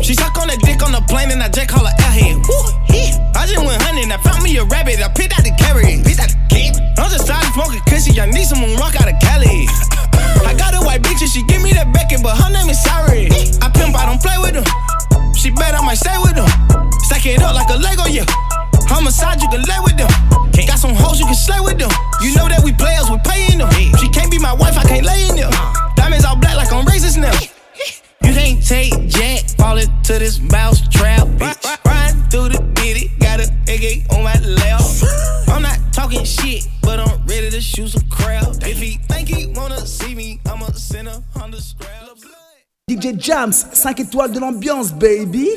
She 0.00 0.14
suck 0.14 0.36
on 0.40 0.48
that 0.48 0.60
dick 0.64 0.80
on 0.84 0.92
the 0.92 1.04
plane 1.08 1.30
and 1.30 1.42
I 1.42 1.48
just 1.48 1.68
call 1.68 1.84
her 1.84 1.92
airhead. 1.92 2.40
Woo, 2.48 2.56
yeah. 2.88 3.20
I 3.36 3.44
just 3.44 3.60
went 3.60 3.80
hunting, 3.84 4.08
I 4.08 4.16
found 4.24 4.42
me 4.42 4.56
a 4.56 4.64
rabbit, 4.64 5.04
I 5.04 5.08
picked 5.12 5.36
out 5.36 5.44
the 5.44 5.52
carrot, 5.60 6.04
picked 6.08 6.20
out 6.20 6.32
the 6.32 6.40
kid. 6.48 6.72
I'm 6.96 7.08
just 7.12 7.28
tired 7.28 7.44
of 7.44 7.52
smoking 7.52 7.84
cushy, 7.84 8.16
I 8.16 8.28
need 8.32 8.48
some 8.48 8.64
moon 8.64 8.76
rock 8.80 8.96
out 8.96 9.08
of 9.12 9.16
Cali. 9.20 9.68
I 10.44 10.56
got 10.56 10.72
a 10.72 10.80
white 10.80 11.04
bitch 11.04 11.20
and 11.20 11.28
she 11.28 11.44
give 11.44 11.60
me 11.60 11.72
that 11.72 11.92
Beckett, 11.92 12.24
but 12.24 12.36
her 12.36 12.48
name 12.52 12.68
is 12.68 12.80
Sari. 12.80 13.28
I 13.60 13.68
pimp, 13.72 13.96
I 13.96 14.04
don't 14.08 14.20
play 14.20 14.36
with 14.40 14.56
them. 14.60 14.64
She 15.44 15.50
bet 15.50 15.74
I 15.74 15.84
might 15.84 15.98
stay 15.98 16.16
with 16.24 16.32
them. 16.32 16.48
Stack 17.04 17.26
it 17.26 17.42
up 17.42 17.54
like 17.54 17.68
a 17.68 17.76
Lego, 17.76 18.08
yeah. 18.08 18.24
Homicide, 18.88 19.42
you 19.42 19.48
can 19.50 19.60
lay 19.60 19.76
with 19.84 19.94
them. 19.98 20.08
Got 20.56 20.78
some 20.78 20.94
hoes, 20.94 21.20
you 21.20 21.26
can 21.26 21.34
slay 21.34 21.60
with 21.60 21.76
them. 21.76 21.90
You 22.22 22.34
know 22.34 22.48
that 22.48 22.64
we 22.64 22.72
players, 22.72 23.10
we 23.10 23.18
paying 23.28 23.58
them. 23.58 23.68
She 24.00 24.08
can't 24.08 24.30
be 24.30 24.38
my 24.38 24.54
wife, 24.54 24.78
I 24.78 24.84
can't 24.88 25.04
lay 25.04 25.28
in 25.28 25.36
them. 25.36 25.52
Diamonds 25.96 26.24
all 26.24 26.36
black 26.36 26.56
like 26.56 26.72
I'm 26.72 26.86
racist 26.86 27.20
now. 27.20 27.36
You 28.24 28.32
can't 28.32 28.66
take 28.66 29.06
Jack, 29.06 29.50
fall 29.58 29.76
into 29.76 30.18
this 30.18 30.40
mouse 30.40 30.80
trap. 30.88 31.28
Bitch. 31.36 31.84
Riding 31.84 32.22
through 32.30 32.48
the 32.56 32.62
bitty, 32.80 33.12
got 33.20 33.38
a 33.38 33.52
AK 33.68 34.08
on 34.16 34.24
my 34.24 34.32
lap. 34.40 34.80
I'm 35.48 35.60
not 35.60 35.78
talking 35.92 36.24
shit, 36.24 36.66
but 36.80 37.00
I'm 37.00 37.22
ready 37.26 37.50
to 37.50 37.60
shoot 37.60 37.88
some 37.88 38.08
crowd. 38.08 38.64
If 38.64 38.78
he 38.78 38.96
think 39.12 39.28
he 39.28 39.48
wanna 39.48 39.86
see 39.86 40.14
me, 40.14 40.40
I'ma 40.46 40.68
send 40.72 41.08
a 41.08 41.22
Honda 41.36 41.60
strap. 41.60 42.13
DJ 42.86 43.18
Jams, 43.18 43.52
5 43.72 44.00
étoiles 44.00 44.30
de 44.32 44.38
l'ambiance, 44.38 44.92
baby. 44.92 45.48